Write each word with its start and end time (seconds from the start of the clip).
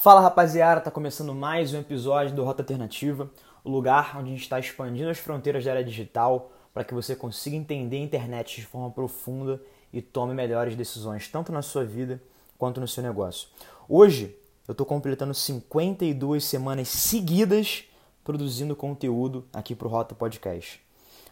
Fala 0.00 0.20
rapaziada, 0.20 0.80
tá 0.80 0.92
começando 0.92 1.34
mais 1.34 1.74
um 1.74 1.80
episódio 1.80 2.32
do 2.32 2.44
Rota 2.44 2.62
Alternativa, 2.62 3.28
o 3.64 3.68
lugar 3.68 4.16
onde 4.16 4.28
a 4.28 4.32
gente 4.32 4.42
está 4.42 4.56
expandindo 4.56 5.10
as 5.10 5.18
fronteiras 5.18 5.64
da 5.64 5.72
era 5.72 5.82
digital 5.82 6.52
para 6.72 6.84
que 6.84 6.94
você 6.94 7.16
consiga 7.16 7.56
entender 7.56 7.96
a 7.96 8.04
internet 8.04 8.60
de 8.60 8.64
forma 8.64 8.92
profunda 8.92 9.60
e 9.92 10.00
tome 10.00 10.34
melhores 10.34 10.76
decisões, 10.76 11.26
tanto 11.26 11.50
na 11.50 11.62
sua 11.62 11.84
vida 11.84 12.22
quanto 12.56 12.80
no 12.80 12.86
seu 12.86 13.02
negócio. 13.02 13.48
Hoje 13.88 14.36
eu 14.68 14.72
estou 14.72 14.86
completando 14.86 15.34
52 15.34 16.44
semanas 16.44 16.86
seguidas 16.86 17.82
produzindo 18.22 18.76
conteúdo 18.76 19.44
aqui 19.52 19.74
para 19.74 19.88
o 19.88 19.90
Rota 19.90 20.14
Podcast. 20.14 20.80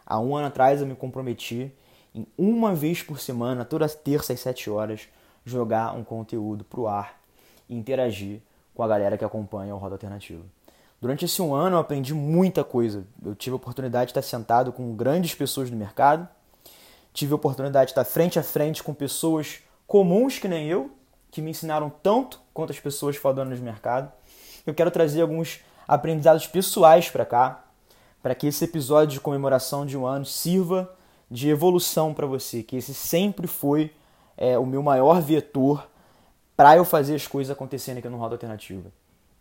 Há 0.05 0.19
um 0.19 0.35
ano 0.35 0.49
atrás 0.49 0.81
eu 0.81 0.89
me 0.89 0.97
comprometi 0.97 1.73
em 2.13 2.27
uma 2.37 2.75
vez 2.75 3.01
por 3.01 3.21
semana, 3.21 3.65
todas 3.65 3.95
terça 3.95 4.33
às 4.33 4.41
7 4.41 4.69
horas, 4.71 5.09
jogar 5.45 5.95
um 5.97 6.03
conteúdo 6.03 6.65
para 6.65 6.81
o 6.81 6.89
ar 6.89 7.21
e 7.69 7.77
interagir 7.77 8.43
com 8.77 8.83
a 8.83 8.89
galera 8.89 9.17
que 9.17 9.25
acompanha 9.25 9.75
o 9.75 9.79
Roda 9.79 9.95
Alternativa. 9.95 10.45
Durante 11.01 11.25
esse 11.25 11.41
um 11.41 11.55
ano 11.55 11.77
eu 11.77 11.81
aprendi 11.81 12.13
muita 12.13 12.63
coisa. 12.63 13.05
Eu 13.25 13.35
tive 13.35 13.55
a 13.55 13.57
oportunidade 13.57 14.07
de 14.07 14.11
estar 14.11 14.23
sentado 14.23 14.71
com 14.71 14.95
grandes 14.95 15.35
pessoas 15.35 15.71
do 15.71 15.77
mercado, 15.77 16.29
tive 17.13 17.33
a 17.33 17.37
oportunidade 17.37 17.87
de 17.87 17.93
estar 17.93 18.05
frente 18.05 18.39
a 18.39 18.43
frente 18.43 18.83
com 18.83 18.93
pessoas 18.93 19.61
comuns 19.87 20.39
que 20.39 20.47
nem 20.47 20.69
eu, 20.69 20.91
que 21.31 21.41
me 21.41 21.51
ensinaram 21.51 21.91
tanto 22.03 22.41
quanto 22.53 22.71
as 22.71 22.79
pessoas 22.79 23.17
fodonas 23.17 23.59
do 23.59 23.65
mercado. 23.65 24.13
Eu 24.67 24.75
quero 24.75 24.91
trazer 24.91 25.23
alguns 25.23 25.61
aprendizados 25.89 26.47
pessoais 26.47 27.09
para 27.09 27.25
cá, 27.25 27.65
para 28.23 28.35
que 28.35 28.47
esse 28.47 28.65
episódio 28.65 29.15
de 29.15 29.21
comemoração 29.21 29.87
de 29.87 29.97
um 29.97 30.05
ano 30.05 30.27
sirva 30.27 30.95
de 31.31 31.49
evolução 31.49 32.13
para 32.13 32.27
você, 32.27 32.63
que 32.63 32.77
esse 32.77 32.93
sempre 32.93 33.47
foi 33.47 33.93
é, 34.37 34.59
o 34.59 34.67
meu 34.67 34.83
maior 34.83 35.21
vetor 35.23 35.89
para 36.57 36.77
eu 36.77 36.85
fazer 36.85 37.15
as 37.15 37.27
coisas 37.27 37.51
acontecerem 37.51 37.99
aqui 37.99 38.09
no 38.09 38.17
Roda 38.17 38.35
Alternativa. 38.35 38.91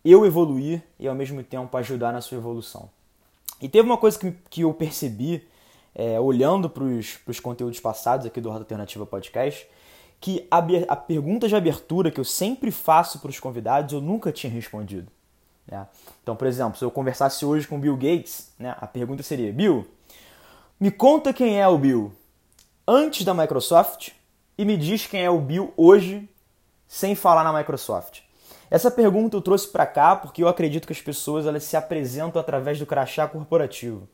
Eu 0.04 0.26
evoluir 0.26 0.82
e 0.98 1.08
ao 1.08 1.14
mesmo 1.14 1.42
tempo 1.42 1.76
ajudar 1.76 2.12
na 2.12 2.20
sua 2.20 2.38
evolução. 2.38 2.90
E 3.60 3.68
teve 3.68 3.88
uma 3.88 3.96
coisa 3.96 4.18
que, 4.18 4.32
que 4.50 4.60
eu 4.60 4.74
percebi 4.74 5.46
é, 5.94 6.20
olhando 6.20 6.68
para 6.68 6.84
os 6.84 7.40
conteúdos 7.40 7.80
passados 7.80 8.26
aqui 8.26 8.40
do 8.40 8.50
Roda 8.50 8.60
Alternativa 8.60 9.06
Podcast, 9.06 9.66
que 10.20 10.46
a, 10.50 10.58
a, 10.88 10.96
pergunta 10.96 11.48
de 11.48 11.56
abertura 11.56 12.10
que 12.10 12.20
eu 12.20 12.24
sempre 12.24 12.70
faço 12.70 13.18
para 13.18 13.30
os 13.30 13.40
convidados 13.40 13.92
eu 13.92 14.00
nunca 14.00 14.30
tinha 14.30 14.52
respondido. 14.52 15.10
Né? 15.66 15.86
Então, 16.22 16.36
por 16.36 16.46
exemplo, 16.46 16.78
se 16.78 16.84
eu 16.84 16.90
conversasse 16.90 17.44
hoje 17.44 17.66
com 17.66 17.80
Bill 17.80 17.96
Gates, 17.96 18.52
né, 18.58 18.76
a 18.78 18.86
pergunta 18.86 19.22
seria: 19.22 19.52
Bill, 19.52 19.86
me 20.78 20.90
conta 20.90 21.32
quem 21.32 21.60
é 21.60 21.66
o 21.66 21.78
Bill 21.78 22.12
antes 22.86 23.24
da 23.24 23.34
Microsoft 23.34 24.10
e 24.56 24.64
me 24.64 24.76
diz 24.76 25.06
quem 25.06 25.22
é 25.22 25.30
o 25.30 25.40
Bill 25.40 25.72
hoje 25.76 26.28
sem 26.86 27.14
falar 27.14 27.44
na 27.44 27.52
Microsoft? 27.52 28.20
Essa 28.70 28.90
pergunta 28.90 29.36
eu 29.36 29.42
trouxe 29.42 29.68
para 29.68 29.86
cá 29.86 30.16
porque 30.16 30.42
eu 30.42 30.48
acredito 30.48 30.86
que 30.86 30.92
as 30.92 31.00
pessoas 31.00 31.46
elas 31.46 31.62
se 31.62 31.76
apresentam 31.76 32.40
através 32.40 32.78
do 32.78 32.86
crachá 32.86 33.26
corporativo. 33.28 34.08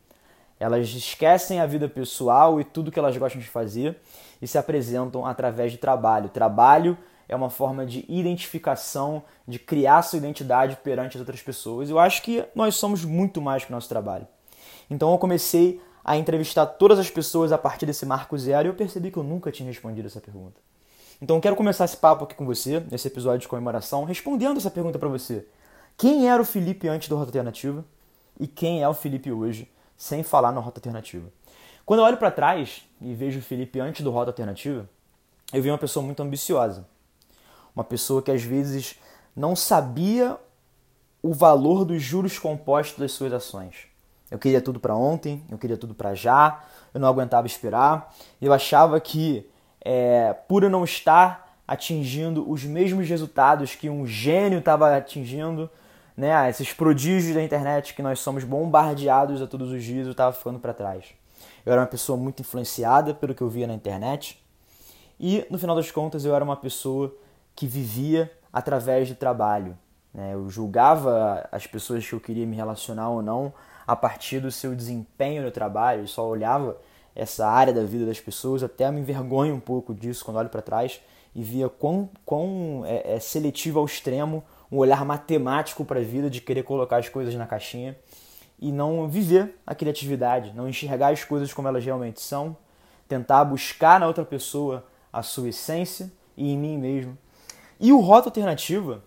Elas 0.60 0.88
esquecem 0.90 1.58
a 1.58 1.66
vida 1.66 1.88
pessoal 1.88 2.60
e 2.60 2.64
tudo 2.64 2.92
que 2.92 2.98
elas 2.98 3.16
gostam 3.16 3.40
de 3.40 3.48
fazer 3.48 3.98
e 4.40 4.46
se 4.46 4.58
apresentam 4.58 5.26
através 5.26 5.72
de 5.72 5.78
trabalho. 5.78 6.28
Trabalho 6.28 6.96
é 7.28 7.34
uma 7.34 7.50
forma 7.50 7.86
de 7.86 8.04
identificação, 8.08 9.22
de 9.48 9.58
criar 9.58 10.02
sua 10.02 10.18
identidade 10.18 10.76
perante 10.76 11.16
as 11.16 11.20
outras 11.20 11.42
pessoas. 11.42 11.88
Eu 11.88 11.98
acho 11.98 12.22
que 12.22 12.44
nós 12.54 12.74
somos 12.74 13.04
muito 13.04 13.40
mais 13.40 13.64
que 13.64 13.72
o 13.72 13.74
nosso 13.74 13.88
trabalho. 13.88 14.28
Então 14.90 15.10
eu 15.10 15.18
comecei 15.18 15.80
a 16.04 16.16
entrevistar 16.16 16.66
todas 16.66 16.98
as 16.98 17.10
pessoas 17.10 17.52
a 17.52 17.58
partir 17.58 17.86
desse 17.86 18.04
marco 18.04 18.36
zero 18.36 18.68
e 18.68 18.70
eu 18.70 18.74
percebi 18.74 19.10
que 19.10 19.16
eu 19.16 19.22
nunca 19.22 19.50
tinha 19.50 19.68
respondido 19.68 20.06
essa 20.06 20.20
pergunta. 20.20 20.60
Então 21.22 21.36
eu 21.36 21.40
quero 21.40 21.54
começar 21.54 21.84
esse 21.84 21.96
papo 21.96 22.24
aqui 22.24 22.34
com 22.34 22.44
você, 22.44 22.80
nesse 22.90 23.06
episódio 23.06 23.38
de 23.38 23.46
comemoração, 23.46 24.02
respondendo 24.02 24.56
essa 24.56 24.68
pergunta 24.68 24.98
para 24.98 25.08
você. 25.08 25.46
Quem 25.96 26.28
era 26.28 26.42
o 26.42 26.44
Felipe 26.44 26.88
antes 26.88 27.08
do 27.08 27.14
Rota 27.14 27.28
Alternativa 27.28 27.84
e 28.40 28.48
quem 28.48 28.82
é 28.82 28.88
o 28.88 28.92
Felipe 28.92 29.30
hoje, 29.30 29.70
sem 29.96 30.24
falar 30.24 30.50
na 30.50 30.60
Rota 30.60 30.80
Alternativa? 30.80 31.28
Quando 31.86 32.00
eu 32.00 32.06
olho 32.06 32.16
para 32.16 32.32
trás 32.32 32.84
e 33.00 33.14
vejo 33.14 33.38
o 33.38 33.42
Felipe 33.42 33.78
antes 33.78 34.02
do 34.02 34.10
Rota 34.10 34.30
Alternativa, 34.30 34.88
eu 35.52 35.62
vi 35.62 35.70
uma 35.70 35.78
pessoa 35.78 36.04
muito 36.04 36.20
ambiciosa. 36.20 36.88
Uma 37.72 37.84
pessoa 37.84 38.20
que 38.20 38.32
às 38.32 38.42
vezes 38.42 38.98
não 39.36 39.54
sabia 39.54 40.36
o 41.22 41.32
valor 41.32 41.84
dos 41.84 42.02
juros 42.02 42.36
compostos 42.36 42.98
das 42.98 43.12
suas 43.12 43.32
ações. 43.32 43.86
Eu 44.28 44.40
queria 44.40 44.60
tudo 44.60 44.80
para 44.80 44.96
ontem, 44.96 45.40
eu 45.48 45.56
queria 45.56 45.76
tudo 45.76 45.94
para 45.94 46.16
já, 46.16 46.64
eu 46.92 46.98
não 46.98 47.06
aguentava 47.06 47.46
esperar. 47.46 48.12
Eu 48.40 48.52
achava 48.52 48.98
que 48.98 49.48
é, 49.84 50.34
por 50.48 50.62
não 50.70 50.84
estar 50.84 51.56
atingindo 51.66 52.48
os 52.50 52.64
mesmos 52.64 53.08
resultados 53.08 53.74
que 53.74 53.88
um 53.88 54.06
gênio 54.06 54.58
estava 54.58 54.96
atingindo, 54.96 55.70
né, 56.16 56.48
esses 56.48 56.72
prodígios 56.72 57.34
da 57.34 57.42
internet 57.42 57.94
que 57.94 58.02
nós 58.02 58.20
somos 58.20 58.44
bombardeados 58.44 59.40
a 59.40 59.46
todos 59.46 59.70
os 59.70 59.82
dias, 59.82 60.06
eu 60.06 60.12
estava 60.12 60.32
ficando 60.32 60.58
para 60.58 60.74
trás. 60.74 61.06
Eu 61.64 61.72
era 61.72 61.80
uma 61.80 61.86
pessoa 61.86 62.18
muito 62.18 62.40
influenciada 62.40 63.14
pelo 63.14 63.34
que 63.34 63.42
eu 63.42 63.48
via 63.48 63.66
na 63.66 63.74
internet 63.74 64.42
e, 65.18 65.46
no 65.50 65.58
final 65.58 65.74
das 65.74 65.90
contas, 65.90 66.24
eu 66.24 66.34
era 66.34 66.44
uma 66.44 66.56
pessoa 66.56 67.14
que 67.54 67.66
vivia 67.66 68.30
através 68.52 69.08
de 69.08 69.14
trabalho. 69.14 69.78
Né? 70.12 70.34
Eu 70.34 70.50
julgava 70.50 71.48
as 71.50 71.66
pessoas 71.66 72.06
que 72.06 72.12
eu 72.12 72.20
queria 72.20 72.46
me 72.46 72.56
relacionar 72.56 73.08
ou 73.08 73.22
não 73.22 73.52
a 73.86 73.96
partir 73.96 74.40
do 74.40 74.50
seu 74.50 74.74
desempenho 74.74 75.42
no 75.42 75.50
trabalho, 75.50 76.02
eu 76.02 76.06
só 76.06 76.26
olhava 76.26 76.76
essa 77.14 77.46
área 77.46 77.72
da 77.72 77.84
vida 77.84 78.06
das 78.06 78.20
pessoas, 78.20 78.62
até 78.62 78.90
me 78.90 79.00
envergonho 79.00 79.54
um 79.54 79.60
pouco 79.60 79.94
disso 79.94 80.24
quando 80.24 80.38
olho 80.38 80.48
para 80.48 80.62
trás 80.62 81.00
e 81.34 81.42
via 81.42 81.68
quão, 81.68 82.08
quão 82.24 82.82
é, 82.86 83.16
é 83.16 83.20
seletivo 83.20 83.78
ao 83.78 83.84
extremo 83.84 84.42
um 84.70 84.78
olhar 84.78 85.04
matemático 85.04 85.84
para 85.84 86.00
a 86.00 86.02
vida 86.02 86.30
de 86.30 86.40
querer 86.40 86.62
colocar 86.62 86.96
as 86.96 87.08
coisas 87.08 87.34
na 87.34 87.46
caixinha 87.46 87.96
e 88.58 88.70
não 88.70 89.08
viver 89.08 89.58
a 89.66 89.74
criatividade, 89.74 90.52
não 90.54 90.68
enxergar 90.68 91.12
as 91.12 91.24
coisas 91.24 91.52
como 91.52 91.68
elas 91.68 91.84
realmente 91.84 92.20
são, 92.20 92.56
tentar 93.08 93.44
buscar 93.44 94.00
na 94.00 94.06
outra 94.06 94.24
pessoa 94.24 94.84
a 95.12 95.22
sua 95.22 95.48
essência 95.48 96.10
e 96.36 96.52
em 96.52 96.56
mim 96.56 96.78
mesmo. 96.78 97.18
E 97.78 97.92
o 97.92 98.00
Rota 98.00 98.28
Alternativa 98.28 99.02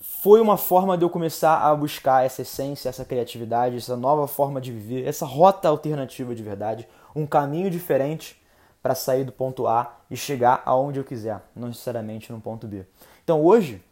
foi 0.00 0.40
uma 0.40 0.56
forma 0.56 0.98
de 0.98 1.04
eu 1.04 1.10
começar 1.10 1.58
a 1.58 1.74
buscar 1.74 2.24
essa 2.24 2.42
essência, 2.42 2.88
essa 2.88 3.04
criatividade, 3.04 3.76
essa 3.76 3.96
nova 3.96 4.26
forma 4.26 4.60
de 4.60 4.72
viver, 4.72 5.06
essa 5.06 5.24
rota 5.24 5.68
alternativa 5.68 6.34
de 6.34 6.42
verdade, 6.42 6.88
um 7.16 7.26
caminho 7.26 7.70
diferente 7.70 8.40
para 8.82 8.94
sair 8.94 9.24
do 9.24 9.32
ponto 9.32 9.66
A 9.66 9.96
e 10.10 10.16
chegar 10.16 10.62
aonde 10.66 11.00
eu 11.00 11.04
quiser, 11.04 11.40
não 11.56 11.68
necessariamente 11.68 12.30
no 12.30 12.40
ponto 12.40 12.68
B. 12.68 12.84
Então 13.24 13.42
hoje, 13.42 13.82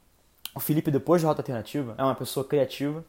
o 0.54 0.60
Felipe, 0.60 0.90
depois 0.90 1.22
da 1.22 1.28
Rota 1.28 1.40
Alternativa, 1.40 1.94
é 1.98 2.04
uma 2.04 2.14
pessoa 2.14 2.46
criativa, 2.46 3.04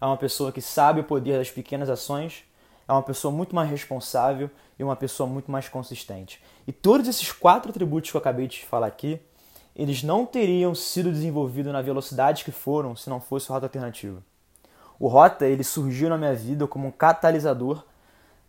é 0.00 0.04
uma 0.06 0.16
pessoa 0.16 0.50
que 0.50 0.62
sabe 0.62 1.00
o 1.00 1.04
poder 1.04 1.38
das 1.38 1.50
pequenas 1.50 1.90
ações, 1.90 2.42
é 2.88 2.92
uma 2.92 3.02
pessoa 3.02 3.30
muito 3.30 3.54
mais 3.54 3.70
responsável 3.70 4.50
e 4.78 4.82
uma 4.82 4.96
pessoa 4.96 5.28
muito 5.28 5.50
mais 5.52 5.68
consistente. 5.68 6.42
E 6.66 6.72
todos 6.72 7.06
esses 7.06 7.30
quatro 7.30 7.70
atributos 7.70 8.10
que 8.10 8.16
eu 8.16 8.20
acabei 8.20 8.48
de 8.48 8.64
falar 8.64 8.88
aqui, 8.88 9.20
eles 9.76 10.02
não 10.02 10.26
teriam 10.26 10.74
sido 10.74 11.12
desenvolvidos 11.12 11.72
na 11.72 11.82
velocidade 11.82 12.44
que 12.44 12.50
foram 12.50 12.96
se 12.96 13.08
não 13.08 13.20
fosse 13.20 13.50
o 13.50 13.52
Rota 13.52 13.66
Alternativa. 13.66 14.20
O 14.98 15.06
Rota 15.06 15.46
ele 15.46 15.62
surgiu 15.62 16.08
na 16.08 16.18
minha 16.18 16.34
vida 16.34 16.66
como 16.66 16.88
um 16.88 16.90
catalisador 16.90 17.84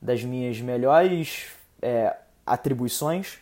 das 0.02 0.24
minhas 0.24 0.60
melhores 0.60 1.48
é, 1.82 2.16
atribuições 2.46 3.38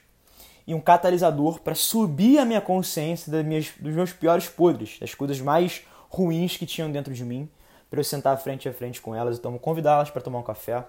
e 0.67 0.73
um 0.75 0.81
catalisador 0.81 1.61
para 1.61 1.73
subir 1.73 2.37
a 2.37 2.45
minha 2.45 2.61
consciência 2.61 3.31
das 3.31 3.45
minhas, 3.45 3.71
dos 3.79 3.93
meus 3.93 4.11
piores 4.11 4.47
podres, 4.47 4.97
das 4.99 5.15
coisas 5.15 5.39
mais 5.39 5.81
ruins 6.09 6.57
que 6.57 6.65
tinham 6.65 6.91
dentro 6.91 7.13
de 7.13 7.23
mim, 7.23 7.49
para 7.89 7.99
eu 7.99 8.03
sentar 8.03 8.37
frente 8.37 8.69
a 8.69 8.73
frente 8.73 9.01
com 9.01 9.15
elas, 9.15 9.39
então 9.39 9.57
convidá-las 9.57 10.11
para 10.11 10.21
tomar 10.21 10.39
um 10.39 10.43
café 10.43 10.85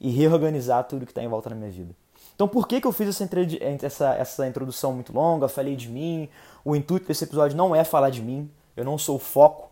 e 0.00 0.10
reorganizar 0.10 0.84
tudo 0.84 1.06
que 1.06 1.12
está 1.12 1.22
em 1.22 1.28
volta 1.28 1.50
na 1.50 1.56
minha 1.56 1.70
vida. 1.70 1.94
Então, 2.34 2.48
por 2.48 2.66
que, 2.66 2.80
que 2.80 2.86
eu 2.86 2.92
fiz 2.92 3.08
essa, 3.08 3.28
essa, 3.82 4.14
essa 4.14 4.48
introdução 4.48 4.92
muito 4.92 5.12
longa? 5.12 5.46
Falei 5.46 5.76
de 5.76 5.88
mim. 5.88 6.28
O 6.64 6.74
intuito 6.74 7.06
desse 7.06 7.24
episódio 7.24 7.56
não 7.56 7.74
é 7.74 7.84
falar 7.84 8.10
de 8.10 8.22
mim, 8.22 8.50
eu 8.76 8.84
não 8.84 8.96
sou 8.98 9.16
o 9.16 9.18
foco, 9.18 9.70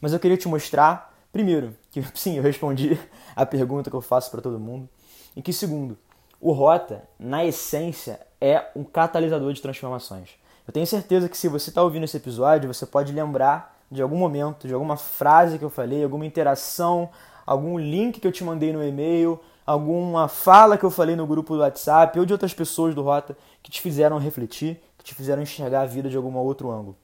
mas 0.00 0.12
eu 0.12 0.20
queria 0.20 0.36
te 0.36 0.46
mostrar 0.46 1.13
Primeiro, 1.34 1.74
que 1.90 2.00
sim, 2.14 2.36
eu 2.36 2.44
respondi 2.44 2.96
a 3.34 3.44
pergunta 3.44 3.90
que 3.90 3.96
eu 3.96 4.00
faço 4.00 4.30
para 4.30 4.40
todo 4.40 4.56
mundo. 4.56 4.88
E 5.34 5.42
que 5.42 5.52
segundo, 5.52 5.98
o 6.40 6.52
Rota, 6.52 7.02
na 7.18 7.44
essência, 7.44 8.20
é 8.40 8.64
um 8.76 8.84
catalisador 8.84 9.52
de 9.52 9.60
transformações. 9.60 10.30
Eu 10.64 10.72
tenho 10.72 10.86
certeza 10.86 11.28
que 11.28 11.36
se 11.36 11.48
você 11.48 11.70
está 11.70 11.82
ouvindo 11.82 12.04
esse 12.04 12.16
episódio, 12.16 12.72
você 12.72 12.86
pode 12.86 13.12
lembrar 13.12 13.76
de 13.90 14.00
algum 14.00 14.16
momento, 14.16 14.68
de 14.68 14.72
alguma 14.72 14.96
frase 14.96 15.58
que 15.58 15.64
eu 15.64 15.70
falei, 15.70 16.04
alguma 16.04 16.24
interação, 16.24 17.10
algum 17.44 17.80
link 17.80 18.20
que 18.20 18.28
eu 18.28 18.32
te 18.32 18.44
mandei 18.44 18.72
no 18.72 18.86
e-mail, 18.86 19.40
alguma 19.66 20.28
fala 20.28 20.78
que 20.78 20.84
eu 20.84 20.90
falei 20.90 21.16
no 21.16 21.26
grupo 21.26 21.54
do 21.56 21.62
WhatsApp 21.62 22.16
ou 22.16 22.24
de 22.24 22.32
outras 22.32 22.54
pessoas 22.54 22.94
do 22.94 23.02
Rota 23.02 23.36
que 23.60 23.72
te 23.72 23.80
fizeram 23.80 24.18
refletir, 24.18 24.80
que 24.96 25.04
te 25.04 25.16
fizeram 25.16 25.42
enxergar 25.42 25.80
a 25.80 25.86
vida 25.86 26.08
de 26.08 26.16
algum 26.16 26.36
outro 26.36 26.70
ângulo. 26.70 26.96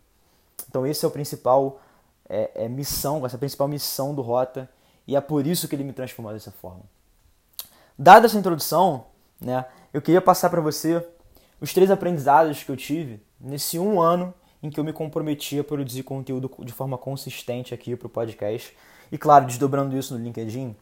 Então 0.68 0.86
esse 0.86 1.04
é 1.04 1.08
o 1.08 1.10
principal 1.10 1.80
é, 2.30 2.50
é 2.54 2.68
missão, 2.68 3.26
essa 3.26 3.36
principal 3.36 3.66
missão 3.66 4.14
do 4.14 4.22
Rota, 4.22 4.70
e 5.06 5.16
é 5.16 5.20
por 5.20 5.46
isso 5.46 5.66
que 5.66 5.74
ele 5.74 5.84
me 5.84 5.92
transformou 5.92 6.32
dessa 6.32 6.52
forma. 6.52 6.82
Dada 7.98 8.26
essa 8.26 8.38
introdução, 8.38 9.06
né, 9.40 9.66
eu 9.92 10.00
queria 10.00 10.22
passar 10.22 10.48
para 10.48 10.60
você 10.60 11.04
os 11.60 11.74
três 11.74 11.90
aprendizados 11.90 12.62
que 12.62 12.70
eu 12.70 12.76
tive 12.76 13.20
nesse 13.40 13.78
um 13.78 14.00
ano 14.00 14.32
em 14.62 14.70
que 14.70 14.78
eu 14.78 14.84
me 14.84 14.92
comprometia 14.92 15.62
a 15.62 15.64
produzir 15.64 16.02
conteúdo 16.02 16.50
de 16.60 16.72
forma 16.72 16.96
consistente 16.96 17.74
aqui 17.74 17.96
para 17.96 18.06
o 18.06 18.10
podcast. 18.10 18.76
E 19.10 19.18
claro, 19.18 19.46
desdobrando 19.46 19.96
isso 19.96 20.16
no 20.16 20.22
LinkedIn, 20.22 20.76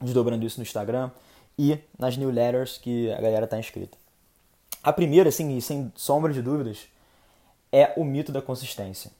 desdobrando 0.00 0.46
isso 0.46 0.58
no 0.58 0.62
Instagram 0.62 1.10
e 1.58 1.78
nas 1.98 2.16
newsletters 2.16 2.78
que 2.78 3.12
a 3.12 3.20
galera 3.20 3.44
está 3.44 3.58
inscrita. 3.58 3.98
A 4.82 4.92
primeira, 4.92 5.28
assim, 5.28 5.60
sem 5.60 5.92
sombra 5.96 6.32
de 6.32 6.40
dúvidas, 6.40 6.88
é 7.72 7.92
o 7.96 8.04
mito 8.04 8.32
da 8.32 8.40
consistência. 8.40 9.10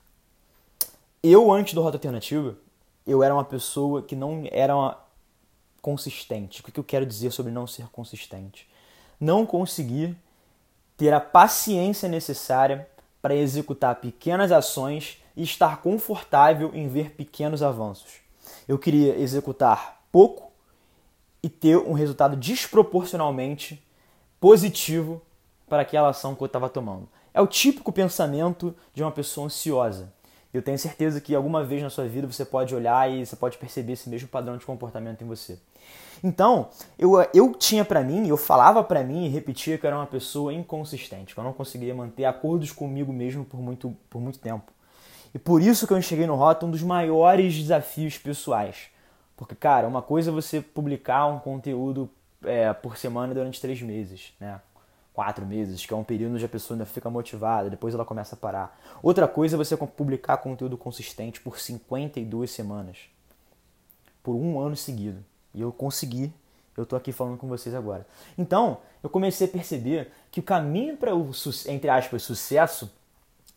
Eu, 1.23 1.51
antes 1.51 1.75
do 1.75 1.83
Rota 1.83 1.97
Alternativa, 1.97 2.57
eu 3.07 3.23
era 3.23 3.35
uma 3.35 3.45
pessoa 3.45 4.03
que 4.03 4.15
não 4.15 4.45
era 4.53 4.77
uma 4.77 4.99
consistente. 5.83 6.61
O 6.61 6.65
que 6.65 6.79
eu 6.79 6.85
quero 6.85 7.05
dizer 7.05 7.33
sobre 7.33 7.51
não 7.51 7.67
ser 7.67 7.89
consistente? 7.89 8.69
Não 9.19 9.45
conseguir 9.45 10.17
ter 10.97 11.13
a 11.13 11.21
paciência 11.21 12.09
necessária 12.09 12.89
para 13.21 13.35
executar 13.35 13.97
pequenas 13.97 14.53
ações 14.53 15.23
e 15.37 15.43
estar 15.43 15.83
confortável 15.83 16.71
em 16.73 16.89
ver 16.89 17.11
pequenos 17.13 17.63
avanços. 17.63 18.21
Eu 18.69 18.79
queria 18.79 19.17
executar 19.19 20.01
pouco 20.13 20.53
e 21.43 21.49
ter 21.49 21.77
um 21.79 21.95
resultado 21.95 22.37
desproporcionalmente 22.37 23.83
positivo 24.41 25.21
para 25.69 25.83
aquela 25.83 26.11
ação 26.11 26.35
que 26.35 26.43
eu 26.43 26.47
estava 26.47 26.69
tomando. 26.69 27.09
É 27.35 27.41
o 27.41 27.47
típico 27.47 27.93
pensamento 27.93 28.75
de 28.95 29.03
uma 29.03 29.11
pessoa 29.11 29.47
ansiosa. 29.47 30.13
Eu 30.53 30.63
tenho 30.63 30.79
certeza 30.79 31.21
que 31.21 31.35
alguma 31.35 31.63
vez 31.63 31.83
na 31.83 31.91
sua 31.91 32.07
vida 32.07 32.27
você 32.27 32.45
pode 32.45 32.75
olhar 32.75 33.11
e 33.11 33.25
você 33.25 33.37
pode 33.37 33.59
perceber 33.59 33.93
esse 33.93 34.09
mesmo 34.09 34.29
padrão 34.29 34.57
de 34.57 34.65
comportamento 34.65 35.23
em 35.23 35.27
você. 35.27 35.59
Então, 36.25 36.69
eu, 36.99 37.13
eu 37.35 37.55
tinha 37.55 37.85
para 37.85 38.03
mim, 38.03 38.27
eu 38.27 38.37
falava 38.37 38.83
para 38.83 39.05
mim 39.05 39.27
e 39.27 39.29
repetia 39.29 39.79
que 39.79 39.85
eu 39.85 39.89
era 39.89 39.97
uma 39.97 40.07
pessoa 40.07 40.53
inconsistente, 40.53 41.35
que 41.35 41.41
eu 41.41 41.45
não 41.45 41.53
conseguia 41.53 41.95
manter 41.95 42.25
acordos 42.25 42.73
comigo 42.73 43.13
mesmo 43.13 43.45
por 43.45 43.61
muito, 43.61 43.95
por 44.11 44.21
muito 44.21 44.39
tempo. 44.39 44.73
E 45.35 45.39
por 45.39 45.61
isso 45.61 45.87
que 45.87 45.93
eu 45.93 45.99
enxerguei 45.99 46.27
no 46.27 46.35
Rota 46.35 46.67
um 46.67 46.71
dos 46.71 46.83
maiores 46.83 47.55
desafios 47.55 48.17
pessoais. 48.17 48.89
Porque, 49.37 49.55
cara, 49.55 49.87
uma 49.87 50.03
coisa 50.03 50.31
é 50.31 50.35
você 50.35 50.61
publicar 50.61 51.27
um 51.27 51.39
conteúdo 51.39 52.11
é, 52.43 52.73
por 52.73 52.97
semana 52.97 53.35
durante 53.35 53.61
três 53.61 53.81
meses, 53.83 54.33
né? 54.41 54.61
Quatro 55.19 55.45
meses, 55.45 55.85
que 55.85 55.93
é 55.93 55.97
um 55.97 56.05
período 56.05 56.37
onde 56.37 56.45
a 56.45 56.49
pessoa 56.49 56.77
ainda 56.77 56.87
fica 56.87 57.11
motivada, 57.11 57.69
depois 57.69 57.93
ela 57.93 58.05
começa 58.05 58.37
a 58.37 58.39
parar. 58.39 58.81
Outra 59.03 59.27
coisa 59.27 59.57
é 59.57 59.59
você 59.59 59.77
publicar 59.77 60.37
conteúdo 60.37 60.79
consistente 60.79 61.41
por 61.41 61.59
52 61.59 62.49
semanas, 62.49 62.99
por 64.23 64.37
um 64.37 64.61
ano 64.61 64.77
seguido. 64.77 65.19
E 65.53 65.61
eu 65.61 65.73
consegui, 65.73 66.33
eu 66.77 66.85
estou 66.85 66.97
aqui 66.97 67.11
falando 67.11 67.37
com 67.37 67.49
vocês 67.49 67.75
agora. 67.75 68.07
Então, 68.39 68.79
eu 69.03 69.11
comecei 69.11 69.49
a 69.49 69.51
perceber 69.51 70.13
que 70.31 70.39
o 70.39 70.43
caminho 70.43 70.97
para 70.97 71.17
o, 71.17 71.33
entre 71.67 71.91
aspas, 71.91 72.23
sucesso 72.23 72.89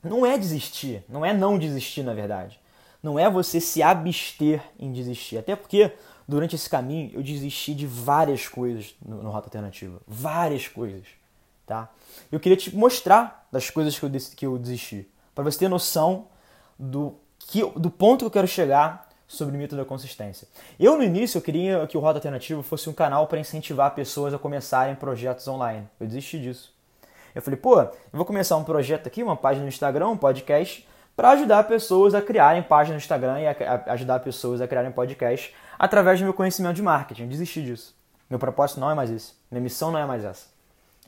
não 0.04 0.26
é 0.26 0.40
desistir, 0.40 1.04
não 1.08 1.24
é 1.24 1.32
não 1.32 1.60
desistir, 1.60 2.02
na 2.02 2.16
verdade. 2.16 2.60
Não 3.04 3.20
é 3.20 3.30
você 3.30 3.62
se 3.62 3.84
abster 3.84 4.64
em 4.80 4.92
desistir. 4.92 5.38
Até 5.38 5.56
porque, 5.56 5.92
durante 6.28 6.56
esse 6.56 6.68
caminho, 6.68 7.12
eu 7.14 7.22
desisti 7.22 7.76
de 7.76 7.86
várias 7.86 8.48
coisas 8.48 8.96
no, 9.00 9.22
no 9.22 9.30
Rota 9.30 9.46
Alternativa. 9.46 10.02
Várias 10.08 10.68
coisas 10.68 11.21
tá? 11.66 11.90
Eu 12.32 12.40
queria 12.40 12.58
te 12.58 12.76
mostrar 12.76 13.48
das 13.52 13.70
coisas 13.70 13.98
que 13.98 14.06
eu, 14.06 14.12
que 14.36 14.46
eu 14.46 14.58
desisti, 14.58 15.10
para 15.34 15.44
você 15.44 15.60
ter 15.60 15.68
noção 15.68 16.28
do, 16.78 17.16
que, 17.40 17.64
do 17.78 17.90
ponto 17.90 18.20
que 18.20 18.26
eu 18.26 18.32
quero 18.32 18.48
chegar 18.48 19.10
sobre 19.28 19.56
o 19.56 19.58
mito 19.58 19.78
da 19.78 19.86
consistência. 19.86 20.48
Eu, 20.78 20.98
no 20.98 21.04
início, 21.04 21.38
eu 21.38 21.42
queria 21.42 21.88
que 21.88 21.98
o 21.98 22.02
Roda 22.02 22.18
Alternativo 22.18 22.62
fosse 22.62 22.90
um 22.90 22.94
canal 22.94 23.28
para 23.28 23.40
incentivar 23.40 23.96
pessoas 23.96 24.34
a 24.34 24.38
começarem 24.38 24.94
projetos 24.96 25.48
online. 25.48 25.88
Eu 26.00 26.08
desisti 26.08 26.40
disso. 26.40 26.74
Eu 27.34 27.42
falei, 27.42 27.58
pô, 27.58 27.80
eu 27.80 27.92
vou 28.12 28.26
começar 28.26 28.58
um 28.58 28.64
projeto 28.64 29.08
aqui, 29.08 29.24
uma 29.24 29.38
página 29.38 29.64
no 29.64 29.70
Instagram, 29.70 30.10
um 30.10 30.18
podcast, 30.18 30.86
para 31.16 31.32
ajudar 31.32 31.64
pessoas 31.64 32.14
a 32.14 32.22
criarem 32.22 32.62
página 32.62 32.96
no 32.96 33.00
Instagram 33.00 33.40
e 33.40 33.48
a, 33.48 33.52
a 33.88 33.94
ajudar 33.94 34.20
pessoas 34.20 34.60
a 34.60 34.68
criarem 34.68 34.92
podcast 34.92 35.56
através 35.80 36.20
do 36.20 36.26
meu 36.26 36.34
conhecimento 36.34 36.76
de 36.76 36.82
marketing. 36.82 37.24
Eu 37.24 37.30
desisti 37.30 37.62
disso. 37.62 37.96
Meu 38.30 38.38
propósito 38.38 38.82
não 38.82 38.92
é 38.92 38.94
mais 38.94 39.10
esse. 39.10 39.34
Minha 39.50 39.62
missão 39.62 39.92
não 39.92 40.00
é 40.00 40.06
mais 40.06 40.26
essa. 40.26 40.51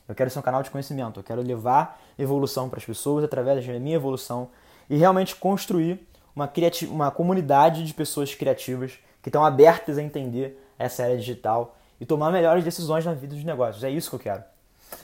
Eu 0.08 0.14
quero 0.14 0.30
ser 0.30 0.38
um 0.38 0.42
canal 0.42 0.62
de 0.62 0.70
conhecimento. 0.70 1.20
Eu 1.20 1.24
quero 1.24 1.42
levar 1.42 2.00
evolução 2.18 2.68
para 2.68 2.78
as 2.78 2.84
pessoas 2.84 3.24
através 3.24 3.64
da 3.64 3.72
minha 3.78 3.96
evolução 3.96 4.50
e 4.88 4.96
realmente 4.96 5.34
construir 5.34 6.06
uma, 6.34 6.50
uma 6.88 7.10
comunidade 7.10 7.84
de 7.84 7.94
pessoas 7.94 8.34
criativas 8.34 8.98
que 9.22 9.28
estão 9.28 9.44
abertas 9.44 9.96
a 9.96 10.02
entender 10.02 10.60
essa 10.78 11.04
era 11.04 11.16
digital 11.16 11.76
e 12.00 12.04
tomar 12.04 12.30
melhores 12.30 12.64
decisões 12.64 13.04
na 13.04 13.14
vida 13.14 13.34
dos 13.34 13.44
negócios. 13.44 13.82
É 13.82 13.90
isso 13.90 14.10
que 14.10 14.16
eu 14.16 14.20
quero. 14.20 14.44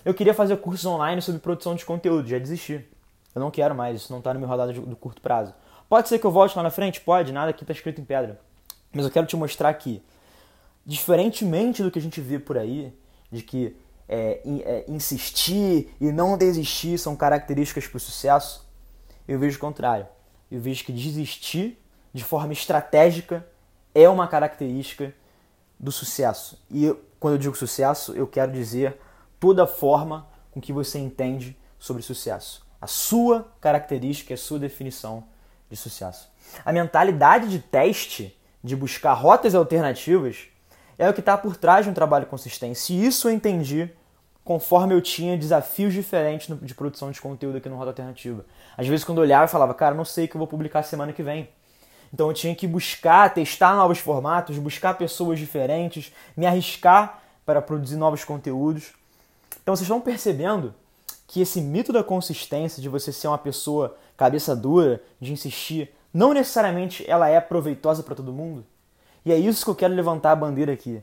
Eu 0.05 0.13
queria 0.13 0.35
fazer 0.35 0.57
cursos 0.59 0.85
online 0.85 1.23
sobre 1.23 1.41
produção 1.41 1.75
de 1.75 1.85
conteúdo, 1.85 2.29
já 2.29 2.39
desisti. 2.39 2.85
Eu 3.35 3.41
não 3.41 3.51
quero 3.51 3.75
mais, 3.75 3.97
isso 3.97 4.13
não 4.13 4.19
está 4.19 4.35
no 4.35 4.41
meu 4.41 4.49
rodada 4.49 4.73
do 4.73 4.97
curto 4.97 5.23
prazo. 5.23 5.55
Pode 5.89 6.09
ser 6.09 6.19
que 6.19 6.27
eu 6.27 6.31
volte 6.31 6.57
lá 6.57 6.63
na 6.63 6.71
frente? 6.71 7.01
Pode, 7.01 7.33
nada 7.33 7.51
aqui 7.51 7.63
está 7.63 7.73
escrito 7.73 8.01
em 8.01 8.05
pedra. 8.05 8.39
Mas 8.93 9.05
eu 9.05 9.11
quero 9.11 9.27
te 9.27 9.37
mostrar 9.37 9.73
que, 9.75 10.03
diferentemente 10.85 11.83
do 11.83 11.91
que 11.91 11.99
a 11.99 12.03
gente 12.03 12.21
vê 12.21 12.39
por 12.39 12.59
aí, 12.59 12.93
de 13.31 13.43
que 13.43 13.77
é, 14.13 14.41
é, 14.45 14.85
insistir 14.89 15.95
e 16.01 16.11
não 16.11 16.37
desistir 16.37 16.99
são 16.99 17.15
características 17.15 17.87
para 17.87 17.97
o 17.97 18.01
sucesso, 18.01 18.69
eu 19.29 19.39
vejo 19.39 19.57
o 19.57 19.61
contrário. 19.61 20.09
Eu 20.51 20.61
vejo 20.61 20.85
que 20.85 20.93
desistir 20.93 21.81
de 22.13 22.25
forma 22.25 22.53
estratégica 22.53 23.47
é 23.95 24.09
uma 24.09 24.27
característica 24.27 25.15
do 25.79 25.93
sucesso. 25.93 26.61
E 26.69 26.93
quando 27.21 27.35
eu 27.35 27.39
digo 27.39 27.57
sucesso, 27.57 28.13
eu 28.13 28.27
quero 28.27 28.51
dizer 28.51 28.99
toda 29.39 29.63
a 29.63 29.67
forma 29.67 30.27
com 30.51 30.61
que 30.61 30.73
você 30.73 30.99
entende 30.99 31.57
sobre 31.79 32.03
sucesso. 32.03 32.67
A 32.81 32.89
sua 32.89 33.49
característica, 33.61 34.35
a 34.35 34.37
sua 34.37 34.59
definição 34.59 35.23
de 35.71 35.77
sucesso. 35.77 36.29
A 36.65 36.73
mentalidade 36.73 37.49
de 37.49 37.61
teste, 37.61 38.37
de 38.63 38.75
buscar 38.75 39.13
rotas 39.13 39.55
alternativas, 39.55 40.49
é 40.99 41.09
o 41.09 41.15
que 41.15 41.21
está 41.21 41.39
por 41.39 41.57
trás 41.57 41.85
de 41.85 41.91
um 41.93 41.95
trabalho 41.95 42.27
consistente. 42.27 42.77
Se 42.77 42.93
isso 42.93 43.29
eu 43.29 43.33
entendi 43.33 43.89
conforme 44.45 44.95
eu 44.95 45.01
tinha 45.01 45.37
desafios 45.37 45.93
diferentes 45.93 46.57
de 46.61 46.75
produção 46.75 47.11
de 47.11 47.21
conteúdo 47.21 47.59
aqui 47.59 47.69
no 47.69 47.77
Roda 47.77 47.91
Alternativa. 47.91 48.45
Às 48.77 48.87
vezes, 48.87 49.05
quando 49.05 49.19
eu 49.19 49.23
olhava, 49.23 49.45
eu 49.45 49.49
falava, 49.49 49.75
cara, 49.75 49.95
não 49.95 50.05
sei 50.05 50.25
o 50.25 50.29
que 50.29 50.35
eu 50.35 50.39
vou 50.39 50.49
publicar 50.49 50.83
semana 50.83 51.13
que 51.13 51.23
vem. 51.23 51.49
Então, 52.13 52.29
eu 52.29 52.35
tinha 52.35 52.55
que 52.55 52.67
buscar, 52.67 53.33
testar 53.33 53.77
novos 53.77 53.99
formatos, 53.99 54.59
buscar 54.59 54.95
pessoas 54.95 55.39
diferentes, 55.39 56.13
me 56.37 56.47
arriscar 56.47 57.23
para 57.47 57.63
produzir 57.63 57.97
novos 57.97 58.25
conteúdos. 58.25 58.93
Então, 59.63 59.77
vocês 59.77 59.87
estão 59.87 60.01
percebendo 60.01 60.75
que 61.27 61.41
esse 61.41 61.61
mito 61.61 61.93
da 61.93 62.03
consistência, 62.03 62.83
de 62.83 62.89
você 62.89 63.13
ser 63.13 63.29
uma 63.29 63.39
pessoa 63.39 63.97
cabeça 64.17 64.57
dura, 64.57 65.01
de 65.21 65.33
insistir, 65.33 65.95
não 66.13 66.35
necessariamente 66.35 67.09
ela 67.09 67.29
é 67.29 67.41
proveitosa 67.41 68.03
para 68.03 68.17
todo 68.17 68.33
mundo? 68.33 68.67
E 69.25 69.33
é 69.33 69.39
isso 69.39 69.65
que 69.65 69.71
eu 69.71 69.77
quero 69.77 69.95
levantar 69.95 70.33
a 70.33 70.37
bandeira 70.37 70.73
aqui. 70.73 71.01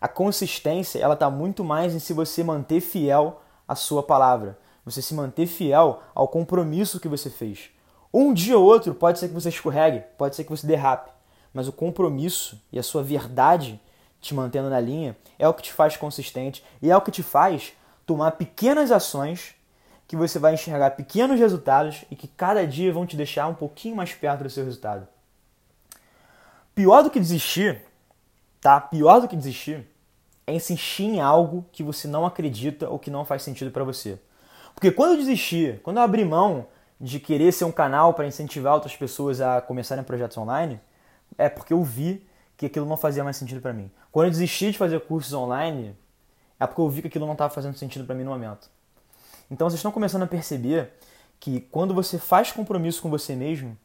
A 0.00 0.06
consistência, 0.06 0.98
ela 0.98 1.14
está 1.14 1.28
muito 1.28 1.64
mais 1.64 1.94
em 1.94 1.98
se 1.98 2.12
você 2.12 2.44
manter 2.44 2.80
fiel 2.80 3.42
à 3.66 3.74
sua 3.74 4.02
palavra. 4.02 4.58
Você 4.84 5.02
se 5.02 5.14
manter 5.14 5.46
fiel 5.46 6.02
ao 6.14 6.28
compromisso 6.28 7.00
que 7.00 7.08
você 7.08 7.28
fez. 7.28 7.70
Um 8.12 8.32
dia 8.32 8.58
ou 8.58 8.64
outro 8.64 8.94
pode 8.94 9.18
ser 9.18 9.28
que 9.28 9.34
você 9.34 9.48
escorregue, 9.50 10.02
pode 10.16 10.34
ser 10.34 10.44
que 10.44 10.50
você 10.50 10.66
derrape, 10.66 11.10
mas 11.52 11.68
o 11.68 11.72
compromisso 11.72 12.60
e 12.72 12.78
a 12.78 12.82
sua 12.82 13.02
verdade 13.02 13.80
te 14.20 14.34
mantendo 14.34 14.70
na 14.70 14.80
linha 14.80 15.16
é 15.38 15.46
o 15.46 15.54
que 15.54 15.62
te 15.62 15.72
faz 15.72 15.96
consistente 15.96 16.64
e 16.80 16.90
é 16.90 16.96
o 16.96 17.00
que 17.00 17.10
te 17.10 17.22
faz 17.22 17.72
tomar 18.06 18.32
pequenas 18.32 18.90
ações 18.90 19.54
que 20.06 20.16
você 20.16 20.38
vai 20.38 20.54
enxergar 20.54 20.92
pequenos 20.92 21.38
resultados 21.38 22.04
e 22.10 22.16
que 22.16 22.26
cada 22.26 22.66
dia 22.66 22.92
vão 22.92 23.04
te 23.04 23.14
deixar 23.14 23.46
um 23.46 23.54
pouquinho 23.54 23.94
mais 23.94 24.14
perto 24.14 24.44
do 24.44 24.50
seu 24.50 24.64
resultado. 24.64 25.06
Pior 26.74 27.02
do 27.02 27.10
que 27.10 27.20
desistir 27.20 27.82
tá? 28.68 28.78
Pior 28.78 29.18
do 29.18 29.26
que 29.26 29.34
desistir 29.34 29.88
é 30.46 30.52
insistir 30.52 31.04
em 31.04 31.20
algo 31.20 31.64
que 31.72 31.82
você 31.82 32.06
não 32.06 32.26
acredita 32.26 32.86
ou 32.86 32.98
que 32.98 33.10
não 33.10 33.24
faz 33.24 33.42
sentido 33.42 33.70
para 33.70 33.82
você. 33.82 34.20
Porque 34.74 34.90
quando 34.90 35.12
eu 35.12 35.16
desistir, 35.16 35.80
quando 35.82 35.96
eu 35.96 36.02
abrir 36.02 36.26
mão 36.26 36.66
de 37.00 37.18
querer 37.18 37.50
ser 37.50 37.64
um 37.64 37.72
canal 37.72 38.12
para 38.12 38.26
incentivar 38.26 38.74
outras 38.74 38.94
pessoas 38.94 39.40
a 39.40 39.62
começarem 39.62 40.04
projetos 40.04 40.36
online, 40.36 40.78
é 41.38 41.48
porque 41.48 41.72
eu 41.72 41.82
vi 41.82 42.26
que 42.58 42.66
aquilo 42.66 42.84
não 42.84 42.98
fazia 42.98 43.24
mais 43.24 43.38
sentido 43.38 43.62
para 43.62 43.72
mim. 43.72 43.90
Quando 44.12 44.26
eu 44.26 44.32
desisti 44.32 44.70
de 44.70 44.76
fazer 44.76 45.00
cursos 45.00 45.32
online, 45.32 45.96
é 46.60 46.66
porque 46.66 46.82
eu 46.82 46.90
vi 46.90 47.00
que 47.00 47.08
aquilo 47.08 47.24
não 47.24 47.32
estava 47.32 47.54
fazendo 47.54 47.74
sentido 47.74 48.04
para 48.04 48.14
mim 48.14 48.24
no 48.24 48.30
momento. 48.30 48.68
Então 49.50 49.66
vocês 49.70 49.78
estão 49.78 49.90
começando 49.90 50.24
a 50.24 50.26
perceber 50.26 50.92
que 51.40 51.60
quando 51.60 51.94
você 51.94 52.18
faz 52.18 52.52
compromisso 52.52 53.00
com 53.00 53.08
você 53.08 53.34
mesmo, 53.34 53.78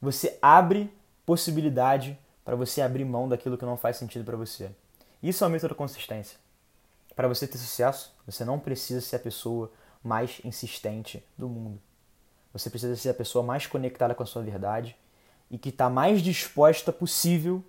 você 0.00 0.38
abre 0.40 0.92
possibilidade 1.26 2.16
para 2.48 2.56
você 2.56 2.80
abrir 2.80 3.04
mão 3.04 3.28
daquilo 3.28 3.58
que 3.58 3.64
não 3.66 3.76
faz 3.76 3.98
sentido 3.98 4.24
para 4.24 4.34
você. 4.34 4.70
Isso 5.22 5.44
é 5.44 5.46
o 5.46 5.50
método 5.50 5.74
da 5.74 5.78
consistência. 5.78 6.38
Para 7.14 7.28
você 7.28 7.46
ter 7.46 7.58
sucesso, 7.58 8.10
você 8.24 8.42
não 8.42 8.58
precisa 8.58 9.02
ser 9.02 9.16
a 9.16 9.18
pessoa 9.18 9.70
mais 10.02 10.40
insistente 10.42 11.22
do 11.36 11.46
mundo. 11.46 11.78
Você 12.54 12.70
precisa 12.70 12.96
ser 12.96 13.10
a 13.10 13.14
pessoa 13.14 13.44
mais 13.44 13.66
conectada 13.66 14.14
com 14.14 14.22
a 14.22 14.26
sua 14.26 14.40
verdade 14.40 14.96
e 15.50 15.58
que 15.58 15.68
está 15.68 15.90
mais 15.90 16.22
disposta 16.22 16.90
possível 16.90 17.62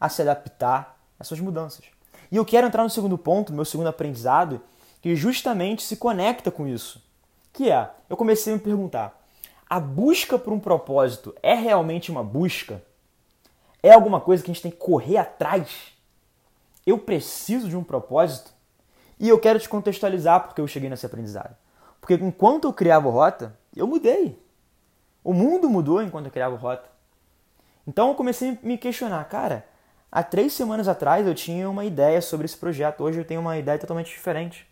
a 0.00 0.08
se 0.08 0.22
adaptar 0.22 1.00
às 1.16 1.28
suas 1.28 1.38
mudanças. 1.38 1.84
E 2.28 2.34
eu 2.34 2.44
quero 2.44 2.66
entrar 2.66 2.82
no 2.82 2.90
segundo 2.90 3.16
ponto, 3.16 3.52
meu 3.52 3.64
segundo 3.64 3.86
aprendizado, 3.86 4.60
que 5.00 5.14
justamente 5.14 5.80
se 5.84 5.96
conecta 5.96 6.50
com 6.50 6.66
isso. 6.66 7.00
Que 7.52 7.70
é, 7.70 7.88
eu 8.10 8.16
comecei 8.16 8.52
a 8.52 8.56
me 8.56 8.62
perguntar, 8.62 9.16
a 9.70 9.78
busca 9.78 10.36
por 10.36 10.52
um 10.52 10.58
propósito 10.58 11.32
é 11.40 11.54
realmente 11.54 12.10
uma 12.10 12.24
busca? 12.24 12.82
É 13.84 13.92
alguma 13.92 14.18
coisa 14.18 14.42
que 14.42 14.50
a 14.50 14.54
gente 14.54 14.62
tem 14.62 14.70
que 14.70 14.78
correr 14.78 15.18
atrás? 15.18 15.92
Eu 16.86 16.96
preciso 16.96 17.68
de 17.68 17.76
um 17.76 17.84
propósito? 17.84 18.50
E 19.20 19.28
eu 19.28 19.38
quero 19.38 19.60
te 19.60 19.68
contextualizar 19.68 20.46
porque 20.46 20.58
eu 20.58 20.66
cheguei 20.66 20.88
nesse 20.88 21.04
aprendizado. 21.04 21.54
Porque 22.00 22.14
enquanto 22.14 22.64
eu 22.64 22.72
criava 22.72 23.10
rota, 23.10 23.54
eu 23.76 23.86
mudei. 23.86 24.42
O 25.22 25.34
mundo 25.34 25.68
mudou 25.68 26.02
enquanto 26.02 26.24
eu 26.24 26.32
criava 26.32 26.56
rota. 26.56 26.88
Então 27.86 28.08
eu 28.08 28.14
comecei 28.14 28.52
a 28.52 28.66
me 28.66 28.78
questionar, 28.78 29.22
cara, 29.28 29.66
há 30.10 30.22
três 30.22 30.54
semanas 30.54 30.88
atrás 30.88 31.26
eu 31.26 31.34
tinha 31.34 31.68
uma 31.68 31.84
ideia 31.84 32.22
sobre 32.22 32.46
esse 32.46 32.56
projeto, 32.56 33.04
hoje 33.04 33.18
eu 33.18 33.24
tenho 33.26 33.42
uma 33.42 33.58
ideia 33.58 33.78
totalmente 33.78 34.08
diferente. 34.08 34.66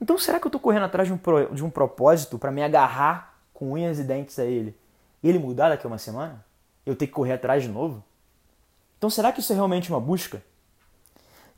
Então 0.00 0.16
será 0.16 0.40
que 0.40 0.46
eu 0.46 0.48
estou 0.48 0.60
correndo 0.60 0.86
atrás 0.86 1.06
de 1.06 1.12
um, 1.12 1.18
pro, 1.18 1.54
de 1.54 1.62
um 1.62 1.68
propósito 1.68 2.38
para 2.38 2.50
me 2.50 2.62
agarrar 2.62 3.38
com 3.52 3.72
unhas 3.72 3.98
e 3.98 4.04
dentes 4.04 4.38
a 4.38 4.46
ele 4.46 4.74
e 5.22 5.28
ele 5.28 5.38
mudar 5.38 5.68
daqui 5.68 5.86
a 5.86 5.88
uma 5.88 5.98
semana? 5.98 6.45
Eu 6.86 6.96
ter 6.96 7.08
que 7.08 7.12
correr 7.12 7.32
atrás 7.32 7.64
de 7.64 7.68
novo? 7.68 8.02
Então 8.96 9.10
será 9.10 9.32
que 9.32 9.40
isso 9.40 9.52
é 9.52 9.56
realmente 9.56 9.90
uma 9.90 10.00
busca? 10.00 10.42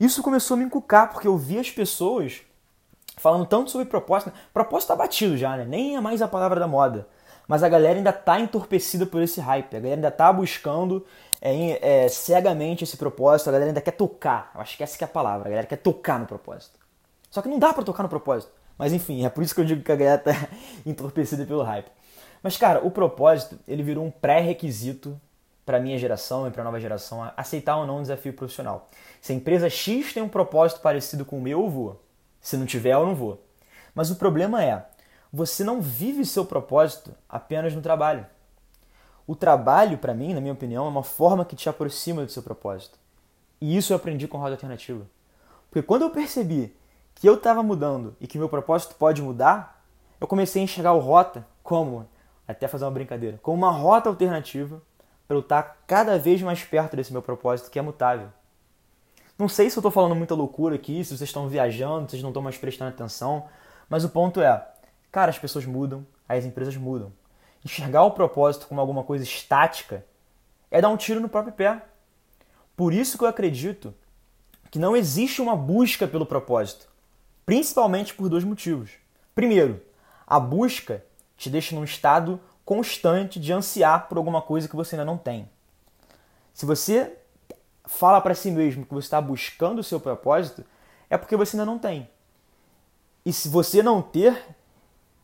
Isso 0.01 0.23
começou 0.23 0.55
a 0.55 0.59
me 0.59 0.65
encucar, 0.65 1.13
porque 1.13 1.29
eu 1.29 1.37
vi 1.37 1.59
as 1.59 1.71
pessoas 1.71 2.41
falando 3.17 3.47
tanto 3.47 3.71
sobre 3.71 3.87
propósito. 3.87 4.33
Propósito 4.53 4.89
tá 4.89 4.97
batido 4.97 5.37
já, 5.37 5.57
né? 5.57 5.65
Nem 5.65 5.97
é 5.97 6.01
mais 6.01 6.23
a 6.23 6.29
palavra 6.29 6.59
da 6.59 6.69
moda. 6.69 7.07
Mas 7.47 7.63
a 7.63 7.69
galera 7.69 7.99
ainda 7.99 8.13
tá 8.13 8.39
entorpecida 8.39 9.07
por 9.07 9.23
esse 9.23 9.41
hype. 9.41 9.75
A 9.75 9.81
galera 9.81 9.97
ainda 9.97 10.11
tá 10.11 10.33
buscando 10.33 11.05
é, 11.41 12.05
é, 12.05 12.09
cegamente 12.09 12.85
esse 12.85 12.97
propósito. 12.97 13.49
A 13.49 13.53
galera 13.53 13.71
ainda 13.71 13.81
quer 13.81 13.93
tocar. 13.93 14.53
Eu 14.55 14.61
acho 14.61 14.77
que 14.77 14.83
essa 14.83 14.97
que 14.97 15.03
é 15.03 15.07
a 15.07 15.11
palavra. 15.11 15.49
A 15.49 15.51
galera 15.51 15.67
quer 15.67 15.79
tocar 15.79 16.19
no 16.19 16.27
propósito. 16.27 16.79
Só 17.31 17.43
que 17.43 17.49
não 17.49 17.59
dá 17.59 17.73
para 17.73 17.83
tocar 17.83 18.03
no 18.03 18.09
propósito. 18.09 18.53
Mas 18.77 18.93
enfim, 18.93 19.25
é 19.25 19.29
por 19.29 19.43
isso 19.43 19.55
que 19.55 19.61
eu 19.61 19.65
digo 19.65 19.83
que 19.83 19.91
a 19.91 19.97
galera 19.97 20.19
tá 20.19 20.33
entorpecida 20.87 21.45
pelo 21.45 21.63
hype. 21.63 21.91
Mas 22.43 22.57
cara, 22.57 22.85
o 22.85 22.91
propósito, 22.91 23.59
ele 23.67 23.83
virou 23.83 24.05
um 24.05 24.11
pré-requisito 24.11 25.21
para 25.65 25.81
minha 25.81 25.99
geração 25.99 26.47
e 26.47 26.51
para 26.51 26.63
a 26.63 26.65
nova 26.65 26.81
geração 26.81 27.31
aceitar 27.37 27.77
ou 27.77 27.87
não 27.87 27.99
um 27.99 28.03
desafio 28.03 28.33
profissional. 28.33 28.89
Se 29.21 29.33
a 29.33 29.37
empresa 29.37 29.69
X 29.69 30.13
tem 30.13 30.23
um 30.23 30.29
propósito 30.29 30.81
parecido 30.81 31.25
com 31.25 31.39
o 31.39 31.43
meu, 31.43 31.61
eu 31.61 31.69
vou. 31.69 32.03
Se 32.41 32.57
não 32.57 32.65
tiver, 32.65 32.95
eu 32.95 33.05
não 33.05 33.15
vou. 33.15 33.45
Mas 33.95 34.11
o 34.11 34.17
problema 34.17 34.65
é, 34.65 34.87
você 35.33 35.63
não 35.63 35.81
vive 35.81 36.25
seu 36.25 36.45
propósito 36.45 37.13
apenas 37.29 37.75
no 37.75 37.83
trabalho. 37.83 38.25
O 39.27 39.37
trabalho, 39.37 39.99
para 39.99 40.15
mim, 40.15 40.33
na 40.33 40.41
minha 40.41 40.55
opinião, 40.55 40.87
é 40.87 40.89
uma 40.89 41.03
forma 41.03 41.45
que 41.45 41.55
te 41.55 41.69
aproxima 41.69 42.25
do 42.25 42.33
seu 42.33 42.43
propósito. 42.43 42.99
E 43.61 43.77
isso 43.77 43.93
eu 43.93 43.97
aprendi 43.97 44.27
com 44.27 44.39
roda 44.39 44.55
alternativa. 44.55 45.05
Porque 45.71 45.87
quando 45.87 46.03
eu 46.03 46.11
percebi 46.11 46.75
que 47.15 47.29
eu 47.29 47.35
estava 47.35 47.63
mudando 47.63 48.17
e 48.21 48.27
que 48.27 48.39
meu 48.39 48.49
propósito 48.49 48.95
pode 48.95 49.21
mudar, 49.21 49.85
eu 50.19 50.27
comecei 50.27 50.63
a 50.63 50.65
enxergar 50.65 50.95
o 50.95 50.99
rota 50.99 51.47
como, 51.63 52.09
até 52.49 52.67
fazer 52.67 52.87
uma 52.87 52.91
brincadeira, 52.91 53.39
como 53.43 53.59
uma 53.59 53.71
rota 53.71 54.09
alternativa 54.09 54.83
para 55.27 55.37
eu 55.37 55.41
estar 55.41 55.83
cada 55.87 56.19
vez 56.19 56.41
mais 56.41 56.65
perto 56.65 56.97
desse 56.97 57.13
meu 57.13 57.21
propósito 57.21 57.71
que 57.71 57.79
é 57.79 57.83
mutável. 57.83 58.31
Não 59.39 59.49
sei 59.49 59.69
se 59.69 59.77
eu 59.77 59.81
estou 59.81 59.91
falando 59.91 60.15
muita 60.17 60.35
loucura 60.35 60.75
aqui, 60.75 61.05
se 61.05 61.11
vocês 61.11 61.29
estão 61.29 61.49
viajando, 61.49 62.11
vocês 62.11 62.23
não 62.23 62.31
estão 62.31 62.43
mais 62.43 62.57
prestando 62.57 62.91
atenção, 62.91 63.47
mas 63.89 64.03
o 64.03 64.09
ponto 64.09 64.41
é, 64.41 64.67
cara, 65.13 65.31
as 65.31 65.39
pessoas 65.39 65.67
mudam, 65.67 66.05
as 66.27 66.47
empresas 66.47 66.77
mudam. 66.77 67.13
Enxergar 67.63 68.03
o 68.05 68.13
propósito 68.13 68.67
como 68.67 68.81
alguma 68.81 69.05
coisa 69.05 69.23
estática 69.23 70.05
é 70.71 70.81
dar 70.81 70.89
um 70.89 70.97
tiro 70.97 71.21
no 71.21 71.29
próprio 71.29 71.53
pé. 71.53 71.83
Por 72.75 72.95
isso 72.95 73.19
que 73.19 73.25
eu 73.25 73.29
acredito 73.29 73.95
que 74.71 74.79
não 74.79 74.97
existe 74.97 75.43
uma 75.43 75.55
busca 75.55 76.07
pelo 76.07 76.27
propósito, 76.27 76.89
principalmente 77.45 78.15
por 78.15 78.29
dois 78.29 78.45
motivos. 78.45 78.93
Primeiro, 79.35 79.81
a 80.27 80.41
busca 80.41 81.05
te 81.39 81.49
deixa 81.49 81.75
num 81.75 81.85
estado 81.85 82.39
constante 82.65 83.41
de 83.41 83.51
ansiar 83.51 84.09
por 84.09 84.19
alguma 84.19 84.43
coisa 84.43 84.69
que 84.69 84.77
você 84.77 84.95
ainda 84.95 85.05
não 85.07 85.17
tem. 85.17 85.49
Se 86.53 86.67
você 86.67 87.17
fala 87.87 88.21
para 88.21 88.35
si 88.35 88.51
mesmo 88.51 88.85
que 88.85 88.93
você 88.93 89.07
está 89.07 89.21
buscando 89.21 89.79
o 89.79 89.85
seu 89.85 89.99
propósito, 89.99 90.63
é 91.09 91.17
porque 91.17 91.37
você 91.37 91.57
ainda 91.57 91.65
não 91.65 91.79
tem. 91.79 92.11
E 93.25 93.33
se 93.33 93.49
você 93.49 93.83
não 93.83 94.03
ter, 94.03 94.45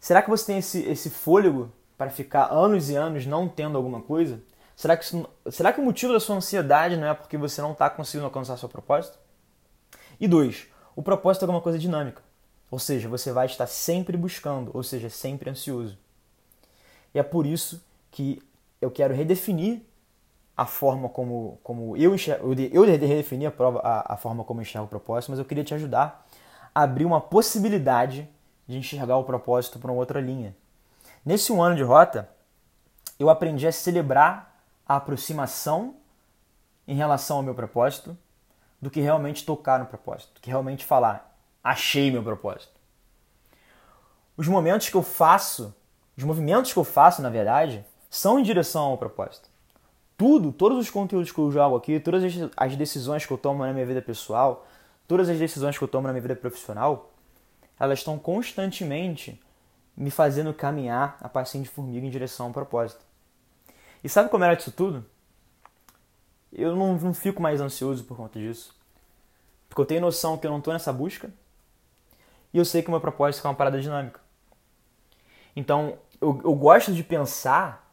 será 0.01 0.23
que 0.23 0.31
você 0.31 0.47
tem 0.47 0.59
esse, 0.59 0.83
esse 0.89 1.11
fôlego 1.11 1.71
para 1.99 2.09
ficar 2.09 2.51
anos 2.51 2.89
e 2.89 2.95
anos 2.95 3.27
não 3.27 3.49
tendo 3.49 3.77
alguma 3.77 4.01
coisa? 4.01 4.41
Será 4.77 4.97
que, 4.97 5.05
será 5.51 5.73
que 5.73 5.81
o 5.81 5.85
motivo 5.85 6.13
da 6.13 6.21
sua 6.21 6.37
ansiedade 6.37 6.97
não 6.97 7.09
é 7.09 7.15
porque 7.15 7.37
você 7.37 7.61
não 7.61 7.73
está 7.73 7.91
conseguindo 7.91 8.25
alcançar 8.25 8.57
seu 8.57 8.69
propósito? 8.69 9.19
E 10.19 10.29
dois, 10.29 10.67
o 10.95 11.03
propósito 11.03 11.43
é 11.43 11.45
alguma 11.47 11.61
coisa 11.61 11.79
dinâmica. 11.79 12.23
Ou 12.71 12.79
seja, 12.79 13.09
você 13.09 13.33
vai 13.33 13.47
estar 13.47 13.67
sempre 13.67 14.17
buscando, 14.17 14.71
ou 14.75 14.83
seja, 14.83 15.11
sempre 15.11 15.51
ansioso. 15.51 15.99
E 17.15 17.19
é 17.19 17.23
por 17.23 17.47
isso 17.47 17.83
que 18.11 18.43
eu 18.81 18.91
quero 18.91 19.15
redefinir 19.15 19.81
a 20.57 20.67
forma 20.67 21.09
como, 21.09 21.59
como 21.63 21.97
eu 21.97 22.15
enxergo, 22.15 22.55
eu 22.73 22.85
redefini 22.85 23.47
a, 23.47 23.51
prova, 23.51 23.81
a, 23.81 24.15
a 24.15 24.17
forma 24.17 24.45
como 24.45 24.61
eu 24.61 24.63
enxergo 24.63 24.87
o 24.87 24.91
propósito, 24.91 25.31
mas 25.31 25.39
eu 25.39 25.45
queria 25.45 25.65
te 25.65 25.75
ajudar 25.75 26.27
a 26.75 26.83
abrir 26.83 27.05
uma 27.05 27.21
possibilidade 27.21 28.29
de 28.67 28.79
enxergar 28.79 29.17
o 29.17 29.25
propósito 29.25 29.79
para 29.79 29.91
uma 29.91 29.99
outra 29.99 30.21
linha. 30.21 30.55
Nesse 31.25 31.53
um 31.53 31.63
ano 31.63 31.77
de 31.77 31.83
rota, 31.83 32.29
eu 33.19 33.31
aprendi 33.31 33.67
a 33.67 33.73
celebrar 33.73 34.55
a 34.87 34.97
aproximação 34.97 35.97
em 36.87 36.95
relação 36.95 37.39
ao 37.39 37.43
meu 37.43 37.55
propósito 37.55 38.17
do 38.81 38.91
que 38.91 39.01
realmente 39.01 39.45
tocar 39.47 39.79
no 39.79 39.87
propósito, 39.87 40.35
do 40.35 40.41
que 40.41 40.51
realmente 40.51 40.85
falar, 40.85 41.35
achei 41.63 42.11
meu 42.11 42.23
propósito. 42.23 42.73
Os 44.37 44.47
momentos 44.47 44.89
que 44.89 44.97
eu 44.97 45.03
faço 45.03 45.75
os 46.17 46.25
movimentos 46.25 46.73
que 46.73 46.79
eu 46.79 46.85
faço, 46.85 47.23
na 47.23 47.29
verdade, 47.29 47.85
são 48.09 48.39
em 48.39 48.43
direção 48.43 48.85
ao 48.85 48.99
propósito. 48.99 49.49
Tudo, 50.17 50.53
todos 50.53 50.79
os 50.79 50.91
conteúdos 50.91 51.33
que 51.33 51.39
eu 51.39 51.51
jogo 51.51 51.77
aqui, 51.77 51.99
todas 51.99 52.23
as 52.57 52.77
decisões 52.77 53.27
que 53.27 53.33
eu 53.33 53.39
tomo 53.39 53.65
na 53.65 53.73
minha 53.73 53.85
vida 53.85 54.01
pessoal, 54.01 54.67
todas 55.09 55.29
as 55.29 55.39
decisões 55.39 55.77
que 55.77 55.83
eu 55.83 55.89
tomo 55.89 56.07
na 56.07 56.13
minha 56.13 56.23
vida 56.23 56.37
profissional, 56.37 57.13
elas 57.79 57.99
estão 57.99 58.17
constantemente 58.19 59.41
me 59.97 60.11
fazendo 60.11 60.55
caminhar 60.55 61.17
a 61.21 61.29
passinho 61.29 61.65
de 61.65 61.71
formiga 61.71 62.07
em 62.07 62.11
direção 62.11 62.47
ao 62.47 62.53
propósito. 62.53 63.05
E 64.03 64.09
sabe 64.09 64.29
como 64.29 64.45
era 64.45 64.55
disso 64.55 64.71
tudo? 64.71 65.05
Eu 66.53 66.77
não, 66.77 66.95
não 66.97 67.15
fico 67.15 67.43
mais 67.43 67.61
ansioso 67.61 68.05
por 68.05 68.17
conta 68.17 68.39
disso. 68.39 68.75
Porque 69.69 69.81
eu 69.81 69.87
tenho 69.87 70.01
noção 70.01 70.39
que 70.39 70.47
eu 70.47 70.51
não 70.51 70.59
estou 70.59 70.73
nessa 70.73 70.93
busca. 70.93 71.33
E 72.53 72.59
eu 72.59 72.65
sei 72.65 72.83
que 72.83 72.89
o 72.89 72.91
meu 72.93 73.01
propósito 73.01 73.45
é 73.45 73.51
uma 73.51 73.57
parada 73.57 73.81
dinâmica. 73.81 74.21
Então, 75.57 75.99
eu, 76.21 76.41
eu 76.45 76.55
gosto 76.55 76.93
de 76.93 77.03
pensar 77.03 77.91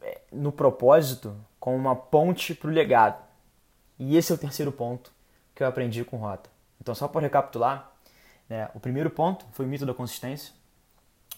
é, 0.00 0.20
no 0.32 0.52
propósito 0.52 1.36
como 1.58 1.76
uma 1.76 1.96
ponte 1.96 2.54
para 2.54 2.68
o 2.68 2.72
legado. 2.72 3.22
E 3.98 4.16
esse 4.16 4.32
é 4.32 4.34
o 4.34 4.38
terceiro 4.38 4.72
ponto 4.72 5.12
que 5.54 5.62
eu 5.62 5.66
aprendi 5.66 6.04
com 6.04 6.16
Rota. 6.16 6.48
Então, 6.80 6.94
só 6.94 7.06
para 7.06 7.20
recapitular, 7.20 7.92
né, 8.48 8.70
o 8.74 8.80
primeiro 8.80 9.10
ponto 9.10 9.44
foi 9.52 9.66
o 9.66 9.68
mito 9.68 9.84
da 9.84 9.92
consistência. 9.92 10.54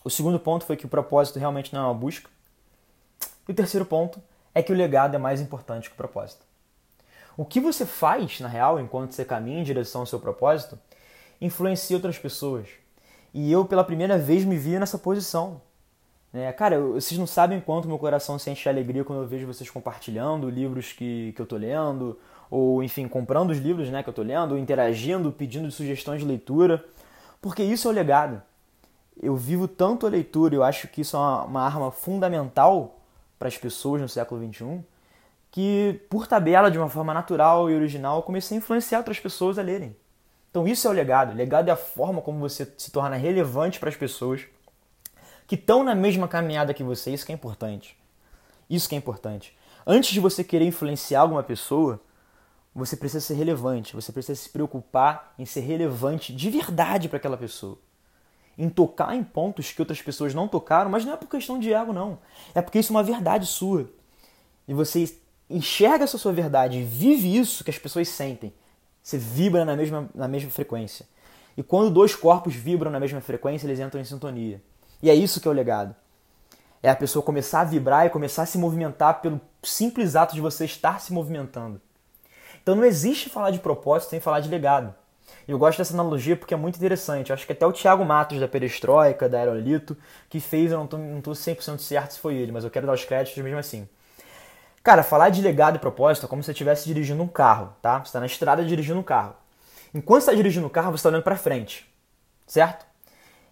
O 0.04 0.10
segundo 0.10 0.38
ponto 0.38 0.64
foi 0.64 0.76
que 0.76 0.86
o 0.86 0.88
propósito 0.88 1.38
realmente 1.38 1.72
não 1.74 1.82
é 1.82 1.84
uma 1.86 1.94
busca. 1.94 2.30
E 3.48 3.52
o 3.52 3.54
terceiro 3.54 3.84
ponto 3.84 4.22
é 4.54 4.62
que 4.62 4.72
o 4.72 4.76
legado 4.76 5.14
é 5.14 5.18
mais 5.18 5.40
importante 5.40 5.88
que 5.88 5.94
o 5.94 5.96
propósito. 5.96 6.44
O 7.36 7.44
que 7.44 7.60
você 7.60 7.86
faz, 7.86 8.38
na 8.40 8.48
real, 8.48 8.78
enquanto 8.78 9.12
você 9.12 9.24
caminha 9.24 9.60
em 9.60 9.64
direção 9.64 10.02
ao 10.02 10.06
seu 10.06 10.20
propósito, 10.20 10.78
influencia 11.40 11.96
outras 11.96 12.18
pessoas, 12.18 12.68
e 13.34 13.50
eu, 13.50 13.64
pela 13.64 13.82
primeira 13.82 14.18
vez, 14.18 14.44
me 14.44 14.56
vi 14.56 14.78
nessa 14.78 14.98
posição. 14.98 15.60
É, 16.34 16.50
cara, 16.50 16.80
vocês 16.80 17.18
não 17.18 17.26
sabem 17.26 17.60
quanto 17.60 17.86
meu 17.86 17.98
coração 17.98 18.38
se 18.38 18.50
enche 18.50 18.62
de 18.62 18.68
alegria 18.68 19.04
quando 19.04 19.20
eu 19.20 19.28
vejo 19.28 19.46
vocês 19.46 19.68
compartilhando 19.68 20.48
livros 20.48 20.92
que, 20.92 21.32
que 21.36 21.42
eu 21.42 21.44
tô 21.44 21.56
lendo, 21.56 22.18
ou 22.50 22.82
enfim, 22.82 23.06
comprando 23.06 23.50
os 23.50 23.58
livros 23.58 23.90
né, 23.90 24.02
que 24.02 24.08
eu 24.08 24.14
tô 24.14 24.22
lendo, 24.22 24.56
interagindo, 24.56 25.30
pedindo 25.30 25.70
sugestões 25.70 26.20
de 26.20 26.26
leitura, 26.26 26.82
porque 27.40 27.62
isso 27.62 27.86
é 27.86 27.90
o 27.90 27.94
legado. 27.94 28.40
Eu 29.20 29.36
vivo 29.36 29.68
tanto 29.68 30.06
a 30.06 30.10
leitura, 30.10 30.54
eu 30.54 30.62
acho 30.62 30.88
que 30.88 31.02
isso 31.02 31.16
é 31.16 31.18
uma, 31.18 31.44
uma 31.44 31.62
arma 31.62 31.90
fundamental 31.90 32.98
para 33.38 33.48
as 33.48 33.58
pessoas 33.58 34.00
no 34.00 34.08
século 34.08 34.40
XXI, 34.42 34.80
que 35.50 36.00
por 36.08 36.26
tabela, 36.26 36.70
de 36.70 36.78
uma 36.78 36.88
forma 36.88 37.12
natural 37.12 37.70
e 37.70 37.74
original, 37.74 38.16
eu 38.16 38.22
comecei 38.22 38.56
a 38.56 38.58
influenciar 38.58 38.98
outras 38.98 39.20
pessoas 39.20 39.58
a 39.58 39.62
lerem. 39.62 39.94
Então 40.50 40.66
isso 40.66 40.88
é 40.88 40.90
o 40.90 40.94
legado. 40.94 41.32
O 41.32 41.36
legado 41.36 41.68
é 41.68 41.72
a 41.72 41.76
forma 41.76 42.22
como 42.22 42.38
você 42.38 42.66
se 42.78 42.90
torna 42.90 43.16
relevante 43.16 43.78
para 43.78 43.90
as 43.90 43.96
pessoas 43.96 44.46
que 45.52 45.56
estão 45.56 45.84
na 45.84 45.94
mesma 45.94 46.26
caminhada 46.26 46.72
que 46.72 46.82
você. 46.82 47.12
Isso 47.12 47.26
que 47.26 47.32
é 47.32 47.34
importante. 47.34 47.94
Isso 48.70 48.88
que 48.88 48.94
é 48.94 48.98
importante. 48.98 49.54
Antes 49.86 50.10
de 50.10 50.18
você 50.18 50.42
querer 50.42 50.64
influenciar 50.64 51.20
alguma 51.20 51.42
pessoa, 51.42 52.00
você 52.74 52.96
precisa 52.96 53.22
ser 53.22 53.34
relevante. 53.34 53.94
Você 53.94 54.10
precisa 54.12 54.40
se 54.40 54.48
preocupar 54.48 55.34
em 55.38 55.44
ser 55.44 55.60
relevante 55.60 56.34
de 56.34 56.48
verdade 56.48 57.06
para 57.06 57.18
aquela 57.18 57.36
pessoa. 57.36 57.76
Em 58.56 58.70
tocar 58.70 59.14
em 59.14 59.22
pontos 59.22 59.70
que 59.70 59.82
outras 59.82 60.00
pessoas 60.00 60.32
não 60.32 60.48
tocaram, 60.48 60.90
mas 60.90 61.04
não 61.04 61.12
é 61.12 61.16
por 61.18 61.28
questão 61.28 61.58
de 61.58 61.70
ego, 61.70 61.92
não. 61.92 62.18
É 62.54 62.62
porque 62.62 62.78
isso 62.78 62.90
é 62.90 62.96
uma 62.96 63.02
verdade 63.02 63.44
sua. 63.44 63.90
E 64.66 64.72
você 64.72 65.14
enxerga 65.50 66.04
essa 66.04 66.16
sua 66.16 66.32
verdade 66.32 66.78
e 66.78 66.82
vive 66.82 67.36
isso 67.36 67.62
que 67.62 67.68
as 67.68 67.78
pessoas 67.78 68.08
sentem. 68.08 68.54
Você 69.02 69.18
vibra 69.18 69.66
na 69.66 69.76
mesma, 69.76 70.08
na 70.14 70.26
mesma 70.26 70.50
frequência. 70.50 71.04
E 71.58 71.62
quando 71.62 71.90
dois 71.90 72.14
corpos 72.14 72.54
vibram 72.54 72.90
na 72.90 72.98
mesma 72.98 73.20
frequência, 73.20 73.66
eles 73.66 73.80
entram 73.80 74.00
em 74.00 74.04
sintonia. 74.04 74.62
E 75.02 75.10
é 75.10 75.14
isso 75.14 75.40
que 75.40 75.48
é 75.48 75.50
o 75.50 75.54
legado. 75.54 75.94
É 76.82 76.90
a 76.90 76.96
pessoa 76.96 77.24
começar 77.24 77.60
a 77.60 77.64
vibrar 77.64 78.06
e 78.06 78.10
começar 78.10 78.42
a 78.42 78.46
se 78.46 78.58
movimentar 78.58 79.20
pelo 79.20 79.40
simples 79.62 80.16
ato 80.16 80.34
de 80.34 80.40
você 80.40 80.64
estar 80.64 81.00
se 81.00 81.12
movimentando. 81.12 81.80
Então 82.62 82.74
não 82.74 82.84
existe 82.84 83.28
falar 83.28 83.50
de 83.50 83.58
propósito 83.58 84.10
sem 84.10 84.20
falar 84.20 84.40
de 84.40 84.48
legado. 84.48 84.94
Eu 85.46 85.58
gosto 85.58 85.78
dessa 85.78 85.94
analogia 85.94 86.36
porque 86.36 86.54
é 86.54 86.56
muito 86.56 86.76
interessante. 86.76 87.30
Eu 87.30 87.34
acho 87.34 87.46
que 87.46 87.52
até 87.52 87.66
o 87.66 87.72
Thiago 87.72 88.04
Matos 88.04 88.38
da 88.38 88.46
Perestroika, 88.46 89.28
da 89.28 89.38
Aerolito, 89.38 89.96
que 90.28 90.38
fez, 90.40 90.70
eu 90.70 90.78
não 90.78 90.86
tô 90.86 91.32
100% 91.32 91.78
certo 91.78 92.12
se 92.12 92.20
foi 92.20 92.34
ele, 92.34 92.52
mas 92.52 92.64
eu 92.64 92.70
quero 92.70 92.86
dar 92.86 92.92
os 92.92 93.04
créditos 93.04 93.42
mesmo 93.42 93.58
assim. 93.58 93.88
Cara, 94.82 95.02
falar 95.02 95.30
de 95.30 95.40
legado 95.40 95.76
e 95.76 95.78
propósito 95.78 96.26
é 96.26 96.28
como 96.28 96.42
se 96.42 96.46
você 96.46 96.52
estivesse 96.52 96.86
dirigindo 96.86 97.22
um 97.22 97.28
carro, 97.28 97.74
tá? 97.80 97.98
Você 97.98 98.08
está 98.08 98.20
na 98.20 98.26
estrada 98.26 98.64
dirigindo 98.64 98.98
um 98.98 99.02
carro. 99.02 99.34
Enquanto 99.94 100.22
você 100.22 100.30
está 100.30 100.36
dirigindo 100.36 100.66
o 100.66 100.70
carro, 100.70 100.90
você 100.90 100.96
está 100.96 101.08
olhando 101.08 101.22
para 101.22 101.36
frente, 101.36 101.88
certo? 102.46 102.84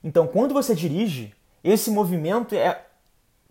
Então, 0.02 0.26
quando 0.26 0.54
você 0.54 0.74
dirige, 0.74 1.34
esse 1.62 1.90
movimento 1.90 2.54
é 2.54 2.84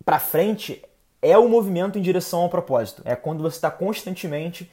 para 0.04 0.18
frente 0.18 0.82
é 1.22 1.36
o 1.36 1.48
movimento 1.48 1.98
em 1.98 2.02
direção 2.02 2.40
ao 2.40 2.48
propósito. 2.48 3.02
É 3.04 3.14
quando 3.14 3.42
você 3.42 3.56
está 3.56 3.70
constantemente 3.70 4.70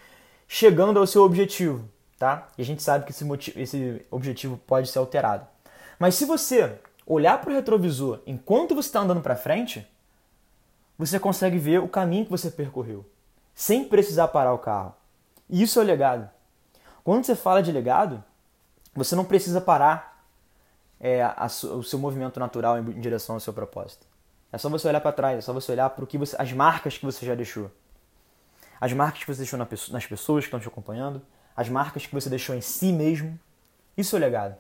chegando 0.48 0.98
ao 0.98 1.06
seu 1.06 1.24
objetivo, 1.24 1.88
tá? 2.18 2.48
E 2.58 2.62
a 2.62 2.66
gente 2.66 2.82
sabe 2.82 3.06
que 3.06 3.12
esse, 3.12 3.26
motivo, 3.26 3.60
esse 3.60 4.06
objetivo 4.10 4.58
pode 4.66 4.88
ser 4.88 5.00
alterado. 5.00 5.46
Mas 6.00 6.16
se 6.16 6.26
você 6.26 6.80
olhar 7.06 7.40
para 7.42 7.52
o 7.52 7.54
retrovisor 7.54 8.20
enquanto 8.26 8.76
você 8.76 8.88
está 8.88 9.02
andando 9.02 9.22
para 9.22 9.36
frente, 9.36 9.86
você 10.98 11.20
consegue 11.20 11.58
ver 11.58 11.80
o 11.80 11.88
caminho 11.88 12.26
que 12.26 12.32
você 12.32 12.50
percorreu, 12.50 13.06
sem 13.54 13.84
precisar 13.84 14.30
parar 14.30 14.54
o 14.54 14.60
carro. 14.60 14.96
E 15.50 15.62
isso 15.62 15.80
é 15.80 15.84
o 15.84 15.86
legado. 15.86 16.30
Quando 17.04 17.26
você 17.26 17.36
fala 17.36 17.62
de 17.62 17.72
legado, 17.72 18.24
você 18.96 19.16
não 19.16 19.26
precisa 19.26 19.62
parar 19.62 20.17
é, 21.00 21.22
a, 21.22 21.48
o 21.76 21.84
seu 21.84 22.00
movimento 22.00 22.40
natural 22.40 22.78
em, 22.80 23.00
direção 23.00 23.36
ao 23.36 23.40
seu 23.40 23.54
propósito. 23.54 24.06
É 24.52 24.58
só 24.58 24.70
você 24.70 24.88
olhar 24.88 25.02
para 25.02 25.12
trás, 25.12 25.38
é 25.38 25.42
só 25.42 25.54
você 25.54 25.72
olhar 25.72 25.90
para 25.90 26.06
que 26.06 26.18
as 26.38 26.54
marcas 26.54 26.98
que 26.98 27.06
você 27.06 27.26
já 27.26 27.36
deixou. 27.36 27.70
As 28.80 28.94
marcas 28.94 29.24
que 29.24 29.34
você 29.34 29.40
deixou 29.40 29.60
nas 29.92 30.06
pessoas 30.06 30.44
que 30.44 30.48
estão 30.48 30.60
te 30.60 30.68
acompanhando, 30.68 31.22
as 31.56 31.68
marcas 31.68 32.06
que 32.06 32.14
você 32.14 32.30
deixou 32.30 32.56
em 32.56 32.62
si 32.62 32.94
mesmo. 32.94 33.38
Isso 33.98 34.16
é 34.16 34.20
o 34.20 34.22
legado. 34.22 34.56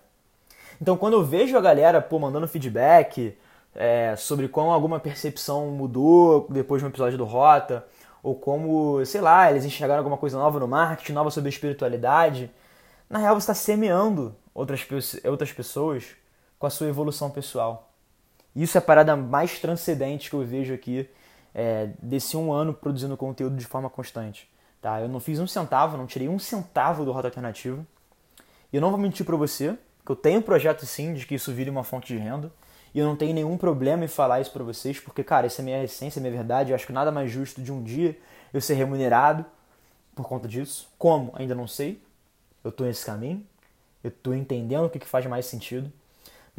Então, 0.82 0.98
quando 0.98 1.14
eu 1.14 1.24
vejo 1.24 1.58
a 1.58 1.62
galera 1.62 2.02
pô, 2.02 2.20
mandando 2.20 2.48
feedback 2.48 3.38
é, 3.74 4.16
sobre 4.16 4.48
como 4.48 4.72
alguma 4.72 5.00
percepção 5.00 5.68
mudou 5.68 6.48
depois 6.50 6.82
de 6.82 6.86
um 6.86 6.90
episódio 6.90 7.18
do 7.18 7.26
Rota, 7.26 7.86
ou 8.22 8.36
como, 8.36 9.06
sei 9.06 9.22
lá, 9.22 9.50
eles 9.50 9.64
enxergaram 9.64 10.00
alguma 10.00 10.18
coisa 10.18 10.38
nova 10.38 10.60
no 10.60 10.68
marketing, 10.68 11.14
nova 11.14 11.32
sobre 11.32 11.50
espiritualidade, 11.50 12.52
na 13.10 13.20
real 13.20 13.36
você 13.36 13.44
está 13.44 13.54
semeando 13.54 14.36
outras, 14.54 14.86
outras 15.24 15.54
pessoas 15.54 16.16
com 16.58 16.68
a 16.68 16.70
sua 16.70 16.88
evolução 16.88 17.30
pessoal. 17.30 17.92
Isso 18.56 18.78
é 18.78 18.80
a 18.80 18.82
parada 18.82 19.16
mais 19.16 19.60
transcendente 19.60 20.30
que 20.30 20.36
eu 20.36 20.44
vejo 20.44 20.74
aqui 20.74 21.10
é, 21.54 21.90
desse 22.02 22.36
um 22.36 22.52
ano 22.52 22.74
produzindo 22.74 23.16
conteúdo 23.16 23.56
de 23.56 23.66
forma 23.66 23.90
constante. 23.90 24.50
Tá? 24.82 25.02
Eu 25.02 25.08
não 25.08 25.20
fiz 25.20 25.40
um 25.40 25.48
centavo, 25.48 25.98
não 25.98 26.08
tirei 26.08 26.28
um 26.28 26.40
centavo 26.40 27.06
do 27.06 27.12
Rota 27.12 27.28
Alternativa. 27.28 27.86
E 28.72 28.76
eu 28.76 28.82
não 28.82 28.90
vou 28.90 29.00
mentir 29.00 29.26
para 29.26 29.36
você, 29.36 29.78
que 30.06 30.12
eu 30.12 30.16
tenho 30.16 30.40
um 30.40 30.42
projeto 30.42 30.86
sim 30.86 31.14
de 31.14 31.26
que 31.26 31.36
isso 31.36 31.52
vire 31.52 31.70
uma 31.70 31.84
fonte 31.84 32.14
de 32.14 32.18
renda. 32.20 32.52
E 32.94 33.00
eu 33.00 33.06
não 33.06 33.16
tenho 33.16 33.34
nenhum 33.34 33.58
problema 33.58 34.06
em 34.06 34.08
falar 34.08 34.42
isso 34.42 34.52
para 34.52 34.64
vocês, 34.64 35.00
porque, 35.00 35.24
cara, 35.24 35.46
essa 35.46 35.62
é 35.62 35.66
minha 35.66 35.84
essência, 35.84 36.20
a 36.20 36.22
minha 36.22 36.34
verdade. 36.34 36.72
Eu 36.72 36.76
acho 36.76 36.88
que 36.88 36.94
nada 36.94 37.12
mais 37.12 37.30
justo 37.32 37.62
de 37.62 37.72
um 37.72 37.84
dia 37.84 38.18
eu 38.54 38.62
ser 38.62 38.74
remunerado 38.74 39.46
por 40.16 40.28
conta 40.28 40.48
disso. 40.48 40.90
Como? 40.98 41.32
Ainda 41.36 41.54
não 41.54 41.68
sei. 41.68 42.02
Eu 42.64 42.72
tô 42.72 42.84
nesse 42.86 43.06
caminho. 43.06 43.46
Eu 44.04 44.10
tô 44.10 44.34
entendendo 44.34 44.86
o 44.86 44.90
que, 44.90 45.00
que 45.00 45.08
faz 45.08 45.26
mais 45.26 45.46
sentido. 45.46 45.92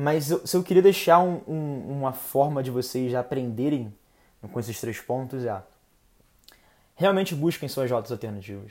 Mas 0.00 0.30
eu, 0.30 0.46
se 0.46 0.56
eu 0.56 0.62
queria 0.62 0.80
deixar 0.80 1.18
um, 1.18 1.40
um, 1.48 1.98
uma 1.98 2.12
forma 2.12 2.62
de 2.62 2.70
vocês 2.70 3.12
aprenderem 3.16 3.92
com 4.52 4.60
esses 4.60 4.80
três 4.80 5.00
pontos 5.00 5.44
é 5.44 5.60
realmente 6.94 7.34
busquem 7.34 7.68
suas 7.68 7.90
rotas 7.90 8.12
alternativas. 8.12 8.70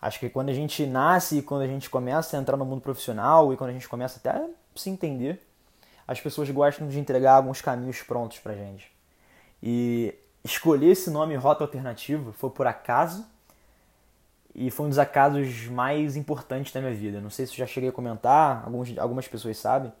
Acho 0.00 0.18
que 0.18 0.30
quando 0.30 0.48
a 0.48 0.54
gente 0.54 0.86
nasce 0.86 1.38
e 1.38 1.42
quando 1.42 1.60
a 1.60 1.66
gente 1.66 1.90
começa 1.90 2.36
a 2.36 2.40
entrar 2.40 2.56
no 2.56 2.64
mundo 2.64 2.80
profissional 2.80 3.52
e 3.52 3.56
quando 3.58 3.68
a 3.68 3.72
gente 3.74 3.86
começa 3.86 4.18
até 4.18 4.30
a 4.30 4.48
se 4.74 4.88
entender, 4.88 5.42
as 6.08 6.22
pessoas 6.22 6.48
gostam 6.50 6.88
de 6.88 6.98
entregar 6.98 7.34
alguns 7.34 7.60
caminhos 7.60 8.00
prontos 8.00 8.38
pra 8.38 8.54
gente. 8.54 8.90
E 9.62 10.14
escolher 10.42 10.92
esse 10.92 11.10
nome 11.10 11.36
Rota 11.36 11.64
Alternativa 11.64 12.32
foi 12.32 12.48
por 12.48 12.66
acaso 12.66 13.26
e 14.54 14.70
foi 14.70 14.86
um 14.86 14.88
dos 14.88 14.98
acasos 14.98 15.66
mais 15.66 16.16
importantes 16.16 16.72
da 16.72 16.80
minha 16.80 16.94
vida. 16.94 17.20
Não 17.20 17.28
sei 17.28 17.44
se 17.44 17.52
eu 17.52 17.58
já 17.58 17.66
cheguei 17.66 17.90
a 17.90 17.92
comentar, 17.92 18.62
alguns, 18.64 18.96
algumas 18.96 19.28
pessoas 19.28 19.58
sabem, 19.58 19.92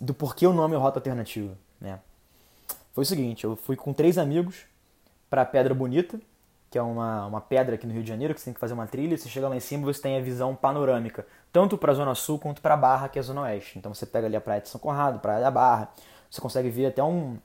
do 0.00 0.14
porquê 0.14 0.46
o 0.46 0.52
nome 0.52 0.76
Rota 0.76 0.98
Alternativa, 0.98 1.56
né? 1.80 2.00
Foi 2.92 3.02
o 3.02 3.06
seguinte, 3.06 3.44
eu 3.44 3.56
fui 3.56 3.76
com 3.76 3.92
três 3.92 4.18
amigos 4.18 4.64
para 5.30 5.44
Pedra 5.44 5.74
Bonita, 5.74 6.20
que 6.70 6.76
é 6.76 6.82
uma, 6.82 7.26
uma 7.26 7.40
pedra 7.40 7.76
aqui 7.76 7.86
no 7.86 7.92
Rio 7.92 8.02
de 8.02 8.08
Janeiro, 8.08 8.34
que 8.34 8.40
você 8.40 8.46
tem 8.46 8.54
que 8.54 8.60
fazer 8.60 8.74
uma 8.74 8.86
trilha, 8.86 9.16
você 9.16 9.28
chega 9.28 9.48
lá 9.48 9.56
em 9.56 9.60
cima 9.60 9.86
você 9.86 10.02
tem 10.02 10.18
a 10.18 10.20
visão 10.20 10.54
panorâmica, 10.54 11.26
tanto 11.52 11.78
para 11.78 11.92
a 11.92 11.94
Zona 11.94 12.14
Sul 12.14 12.38
quanto 12.38 12.60
para 12.60 12.74
a 12.74 12.76
Barra, 12.76 13.08
que 13.08 13.18
é 13.18 13.20
a 13.20 13.22
Zona 13.22 13.42
Oeste. 13.42 13.78
Então 13.78 13.94
você 13.94 14.04
pega 14.04 14.26
ali 14.26 14.36
a 14.36 14.40
Praia 14.40 14.60
de 14.60 14.68
São 14.68 14.80
Conrado, 14.80 15.18
Praia 15.20 15.40
da 15.40 15.50
Barra, 15.50 15.90
você 16.30 16.40
consegue 16.40 16.68
ver 16.68 16.86
até 16.86 17.02
um, 17.02 17.38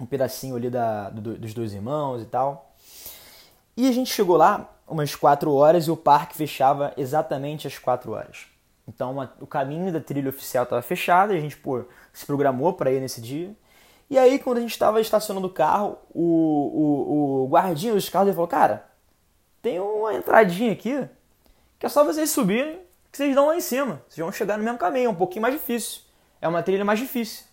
um 0.00 0.06
pedacinho 0.06 0.54
ali 0.56 0.70
da, 0.70 1.10
do, 1.10 1.36
dos 1.36 1.52
dois 1.52 1.72
irmãos 1.72 2.22
e 2.22 2.26
tal. 2.26 2.72
E 3.76 3.88
a 3.88 3.92
gente 3.92 4.12
chegou 4.12 4.36
lá 4.36 4.70
umas 4.86 5.14
quatro 5.14 5.52
horas 5.54 5.86
e 5.86 5.90
o 5.90 5.96
parque 5.96 6.36
fechava 6.36 6.92
exatamente 6.96 7.66
às 7.66 7.78
quatro 7.78 8.12
horas. 8.12 8.51
Então 8.86 9.16
o 9.40 9.46
caminho 9.46 9.92
da 9.92 10.00
trilha 10.00 10.28
oficial 10.28 10.64
estava 10.64 10.82
fechado 10.82 11.32
a 11.32 11.38
gente 11.38 11.56
pô, 11.56 11.84
se 12.12 12.26
programou 12.26 12.72
para 12.72 12.90
ir 12.90 13.00
nesse 13.00 13.20
dia. 13.20 13.54
E 14.10 14.18
aí, 14.18 14.38
quando 14.38 14.58
a 14.58 14.60
gente 14.60 14.72
estava 14.72 15.00
estacionando 15.00 15.46
o 15.46 15.50
carro, 15.50 15.96
o, 16.10 16.22
o, 16.22 17.44
o 17.44 17.48
guardinha 17.48 17.94
dos 17.94 18.10
carros 18.10 18.34
falou: 18.34 18.46
Cara, 18.46 18.86
tem 19.62 19.80
uma 19.80 20.12
entradinha 20.12 20.72
aqui 20.72 21.08
que 21.78 21.86
é 21.86 21.88
só 21.88 22.04
vocês 22.04 22.30
subirem 22.30 22.80
que 23.10 23.16
vocês 23.16 23.34
dão 23.34 23.46
lá 23.46 23.56
em 23.56 23.60
cima. 23.60 24.02
Vocês 24.08 24.22
vão 24.22 24.32
chegar 24.32 24.58
no 24.58 24.64
mesmo 24.64 24.78
caminho, 24.78 25.06
é 25.06 25.08
um 25.08 25.14
pouquinho 25.14 25.42
mais 25.42 25.54
difícil. 25.54 26.02
É 26.40 26.48
uma 26.48 26.62
trilha 26.62 26.84
mais 26.84 26.98
difícil. 26.98 27.44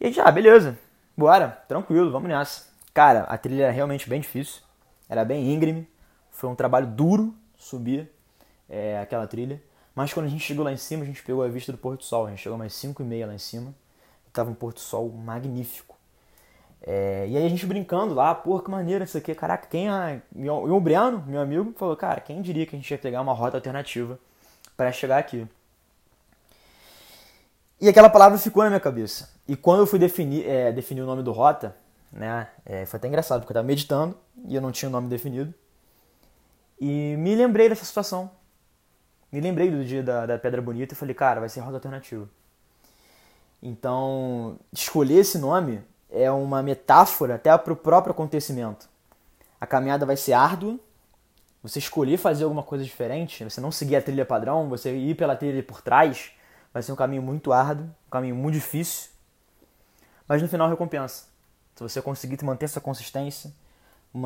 E 0.00 0.04
a 0.04 0.08
gente, 0.08 0.20
ah, 0.20 0.30
beleza, 0.30 0.78
bora, 1.16 1.48
tranquilo, 1.66 2.12
vamos 2.12 2.28
nessa. 2.28 2.68
Cara, 2.92 3.22
a 3.22 3.38
trilha 3.38 3.64
era 3.64 3.72
realmente 3.72 4.08
bem 4.08 4.20
difícil, 4.20 4.62
era 5.08 5.24
bem 5.24 5.52
íngreme, 5.52 5.88
foi 6.30 6.48
um 6.48 6.54
trabalho 6.54 6.86
duro 6.86 7.34
subir 7.56 8.11
é, 8.72 8.98
aquela 8.98 9.26
trilha. 9.26 9.62
Mas 9.94 10.14
quando 10.14 10.26
a 10.26 10.28
gente 10.30 10.42
chegou 10.42 10.64
lá 10.64 10.72
em 10.72 10.78
cima, 10.78 11.02
a 11.02 11.06
gente 11.06 11.22
pegou 11.22 11.44
a 11.44 11.48
vista 11.48 11.70
do 11.70 11.76
Porto 11.76 12.04
Sol. 12.04 12.26
A 12.26 12.30
gente 12.30 12.40
chegou 12.40 12.56
mais 12.56 12.72
5 12.72 13.02
e 13.02 13.04
meia 13.04 13.26
lá 13.26 13.34
em 13.34 13.38
cima. 13.38 13.74
Tava 14.32 14.50
um 14.50 14.54
Porto 14.54 14.80
Sol 14.80 15.10
magnífico. 15.10 15.94
É, 16.80 17.26
e 17.28 17.36
aí 17.36 17.46
a 17.46 17.48
gente 17.48 17.66
brincando 17.66 18.14
lá, 18.14 18.34
pô, 18.34 18.58
que 18.58 18.70
maneira 18.70 19.04
isso 19.04 19.18
aqui. 19.18 19.34
Caraca, 19.34 19.66
quem 19.68 19.90
é. 19.90 20.22
E 20.34 20.48
o 20.48 20.80
Briano, 20.80 21.22
meu 21.26 21.40
amigo, 21.40 21.74
falou, 21.76 21.94
cara, 21.94 22.20
quem 22.22 22.40
diria 22.40 22.64
que 22.64 22.74
a 22.74 22.78
gente 22.78 22.90
ia 22.90 22.96
pegar 22.96 23.20
uma 23.20 23.34
rota 23.34 23.58
alternativa 23.58 24.18
para 24.74 24.90
chegar 24.90 25.18
aqui. 25.18 25.46
E 27.78 27.88
aquela 27.88 28.08
palavra 28.08 28.38
ficou 28.38 28.62
na 28.62 28.70
minha 28.70 28.80
cabeça. 28.80 29.30
E 29.46 29.54
quando 29.54 29.80
eu 29.80 29.86
fui 29.86 29.98
definir, 29.98 30.48
é, 30.48 30.72
definir 30.72 31.02
o 31.02 31.06
nome 31.06 31.22
do 31.22 31.32
rota, 31.32 31.76
né, 32.10 32.48
é, 32.64 32.86
foi 32.86 32.96
até 32.96 33.08
engraçado, 33.08 33.40
porque 33.40 33.52
eu 33.52 33.54
tava 33.54 33.66
meditando 33.66 34.16
e 34.46 34.54
eu 34.54 34.62
não 34.62 34.72
tinha 34.72 34.88
o 34.88 34.92
nome 34.92 35.08
definido. 35.08 35.52
E 36.80 37.16
me 37.18 37.34
lembrei 37.34 37.68
dessa 37.68 37.84
situação 37.84 38.30
me 39.32 39.40
lembrei 39.40 39.70
do 39.70 39.82
dia 39.82 40.02
da, 40.02 40.26
da 40.26 40.38
Pedra 40.38 40.60
Bonita 40.60 40.92
e 40.92 40.96
falei, 40.96 41.14
cara, 41.14 41.40
vai 41.40 41.48
ser 41.48 41.60
rota 41.60 41.76
alternativa. 41.76 42.28
Então, 43.62 44.58
escolher 44.70 45.20
esse 45.20 45.38
nome 45.38 45.82
é 46.10 46.30
uma 46.30 46.62
metáfora 46.62 47.36
até 47.36 47.56
para 47.56 47.72
o 47.72 47.76
próprio 47.76 48.12
acontecimento. 48.12 48.88
A 49.58 49.66
caminhada 49.66 50.04
vai 50.04 50.16
ser 50.16 50.34
árdua, 50.34 50.78
você 51.62 51.78
escolher 51.78 52.18
fazer 52.18 52.44
alguma 52.44 52.62
coisa 52.62 52.84
diferente, 52.84 53.44
você 53.44 53.60
não 53.60 53.72
seguir 53.72 53.96
a 53.96 54.02
trilha 54.02 54.26
padrão, 54.26 54.68
você 54.68 54.94
ir 54.94 55.14
pela 55.14 55.34
trilha 55.34 55.62
por 55.62 55.80
trás, 55.80 56.32
vai 56.74 56.82
ser 56.82 56.92
um 56.92 56.96
caminho 56.96 57.22
muito 57.22 57.52
árduo, 57.52 57.86
um 57.86 58.10
caminho 58.10 58.34
muito 58.34 58.54
difícil, 58.54 59.10
mas 60.28 60.42
no 60.42 60.48
final 60.48 60.68
recompensa. 60.68 61.26
Se 61.76 61.82
você 61.82 62.02
conseguir 62.02 62.42
manter 62.44 62.66
essa 62.66 62.80
consistência, 62.80 63.50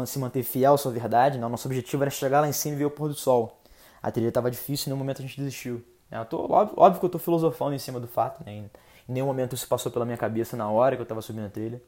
se 0.06 0.18
manter 0.18 0.42
fiel 0.42 0.74
à 0.74 0.78
sua 0.78 0.90
verdade, 0.90 1.38
não, 1.38 1.48
nosso 1.48 1.68
objetivo 1.68 2.02
era 2.02 2.10
chegar 2.10 2.40
lá 2.40 2.48
em 2.48 2.52
cima 2.52 2.74
e 2.74 2.78
ver 2.78 2.86
o 2.86 2.90
pôr 2.90 3.08
do 3.08 3.14
sol 3.14 3.60
a 4.06 4.10
trilha 4.12 4.28
estava 4.28 4.48
difícil 4.48 4.86
e 4.86 4.88
nenhum 4.90 4.98
momento 4.98 5.18
a 5.18 5.22
gente 5.22 5.36
desistiu. 5.36 5.84
Eu 6.12 6.24
tô, 6.24 6.48
óbvio, 6.48 6.74
óbvio, 6.76 7.00
que 7.00 7.04
eu 7.04 7.08
estou 7.08 7.20
filosofando 7.20 7.74
em 7.74 7.78
cima 7.80 7.98
do 7.98 8.06
fato, 8.06 8.40
né? 8.44 8.52
em 8.52 8.70
nenhum 9.08 9.26
momento 9.26 9.56
isso 9.56 9.66
passou 9.66 9.90
pela 9.90 10.04
minha 10.04 10.16
cabeça 10.16 10.56
na 10.56 10.70
hora 10.70 10.94
que 10.94 11.02
eu 11.02 11.04
estava 11.04 11.20
subindo 11.20 11.46
a 11.46 11.48
trilha. 11.48 11.82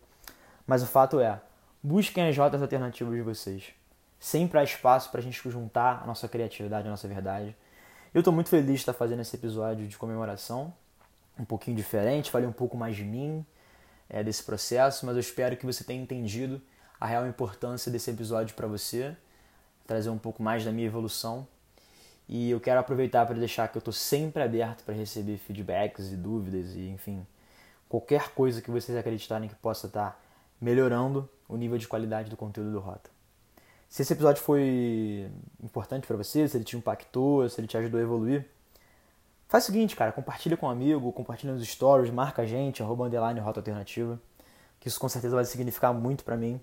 Mas 0.66 0.82
o 0.82 0.86
fato 0.86 1.20
é, 1.20 1.40
busquem 1.80 2.28
as 2.28 2.36
rotas 2.36 2.60
alternativas 2.60 3.14
de 3.14 3.22
vocês. 3.22 3.66
Sempre 4.18 4.58
há 4.58 4.64
espaço 4.64 5.12
para 5.12 5.20
a 5.20 5.22
gente 5.22 5.48
juntar 5.48 6.00
a 6.02 6.06
nossa 6.08 6.26
criatividade, 6.26 6.88
a 6.88 6.90
nossa 6.90 7.06
verdade. 7.06 7.54
Eu 8.12 8.18
estou 8.18 8.34
muito 8.34 8.50
feliz 8.50 8.66
de 8.66 8.74
estar 8.74 8.94
fazendo 8.94 9.20
esse 9.20 9.36
episódio 9.36 9.86
de 9.86 9.96
comemoração, 9.96 10.74
um 11.38 11.44
pouquinho 11.44 11.76
diferente, 11.76 12.32
falei 12.32 12.48
um 12.48 12.52
pouco 12.52 12.76
mais 12.76 12.96
de 12.96 13.04
mim, 13.04 13.46
é, 14.10 14.24
desse 14.24 14.42
processo, 14.42 15.06
mas 15.06 15.14
eu 15.14 15.20
espero 15.20 15.56
que 15.56 15.64
você 15.64 15.84
tenha 15.84 16.02
entendido 16.02 16.60
a 17.00 17.06
real 17.06 17.28
importância 17.28 17.92
desse 17.92 18.10
episódio 18.10 18.56
para 18.56 18.66
você, 18.66 19.16
trazer 19.86 20.10
um 20.10 20.18
pouco 20.18 20.42
mais 20.42 20.64
da 20.64 20.72
minha 20.72 20.88
evolução 20.88 21.46
e 22.28 22.50
eu 22.50 22.60
quero 22.60 22.78
aproveitar 22.78 23.24
para 23.26 23.36
deixar 23.36 23.68
que 23.68 23.76
eu 23.76 23.80
estou 23.80 23.92
sempre 23.92 24.42
aberto 24.42 24.84
para 24.84 24.94
receber 24.94 25.38
feedbacks 25.38 26.12
e 26.12 26.16
dúvidas 26.16 26.74
e 26.74 26.88
enfim 26.88 27.26
qualquer 27.88 28.30
coisa 28.30 28.60
que 28.60 28.70
vocês 28.70 28.96
acreditarem 28.96 29.48
que 29.48 29.54
possa 29.54 29.86
estar 29.86 30.20
melhorando 30.60 31.28
o 31.48 31.56
nível 31.56 31.78
de 31.78 31.88
qualidade 31.88 32.28
do 32.28 32.36
conteúdo 32.36 32.70
do 32.70 32.80
Rota. 32.80 33.10
Se 33.88 34.02
esse 34.02 34.12
episódio 34.12 34.42
foi 34.42 35.30
importante 35.62 36.06
para 36.06 36.16
você, 36.16 36.46
se 36.46 36.56
ele 36.56 36.64
te 36.64 36.76
impactou, 36.76 37.48
se 37.48 37.58
ele 37.58 37.66
te 37.66 37.76
ajudou 37.78 37.98
a 37.98 38.02
evoluir, 38.02 38.46
faz 39.48 39.64
o 39.64 39.66
seguinte, 39.68 39.96
cara, 39.96 40.12
compartilha 40.12 40.56
com 40.58 40.66
um 40.66 40.70
amigo, 40.70 41.10
compartilha 41.12 41.54
nos 41.54 41.66
stories, 41.66 42.10
marca 42.10 42.42
a 42.42 42.46
gente, 42.46 42.82
arroba 42.82 43.06
underline 43.06 43.40
Rota 43.40 43.60
Alternativa, 43.60 44.20
que 44.78 44.88
isso 44.88 45.00
com 45.00 45.08
certeza 45.08 45.34
vai 45.34 45.44
significar 45.46 45.94
muito 45.94 46.22
para 46.22 46.36
mim, 46.36 46.60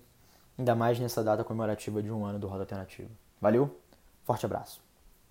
ainda 0.56 0.76
mais 0.76 1.00
nessa 1.00 1.24
data 1.24 1.42
comemorativa 1.42 2.00
de 2.00 2.12
um 2.12 2.24
ano 2.24 2.38
do 2.38 2.46
Rota 2.46 2.62
Alternativa. 2.62 3.10
Valeu, 3.40 3.76
forte 4.24 4.46
abraço. 4.46 4.85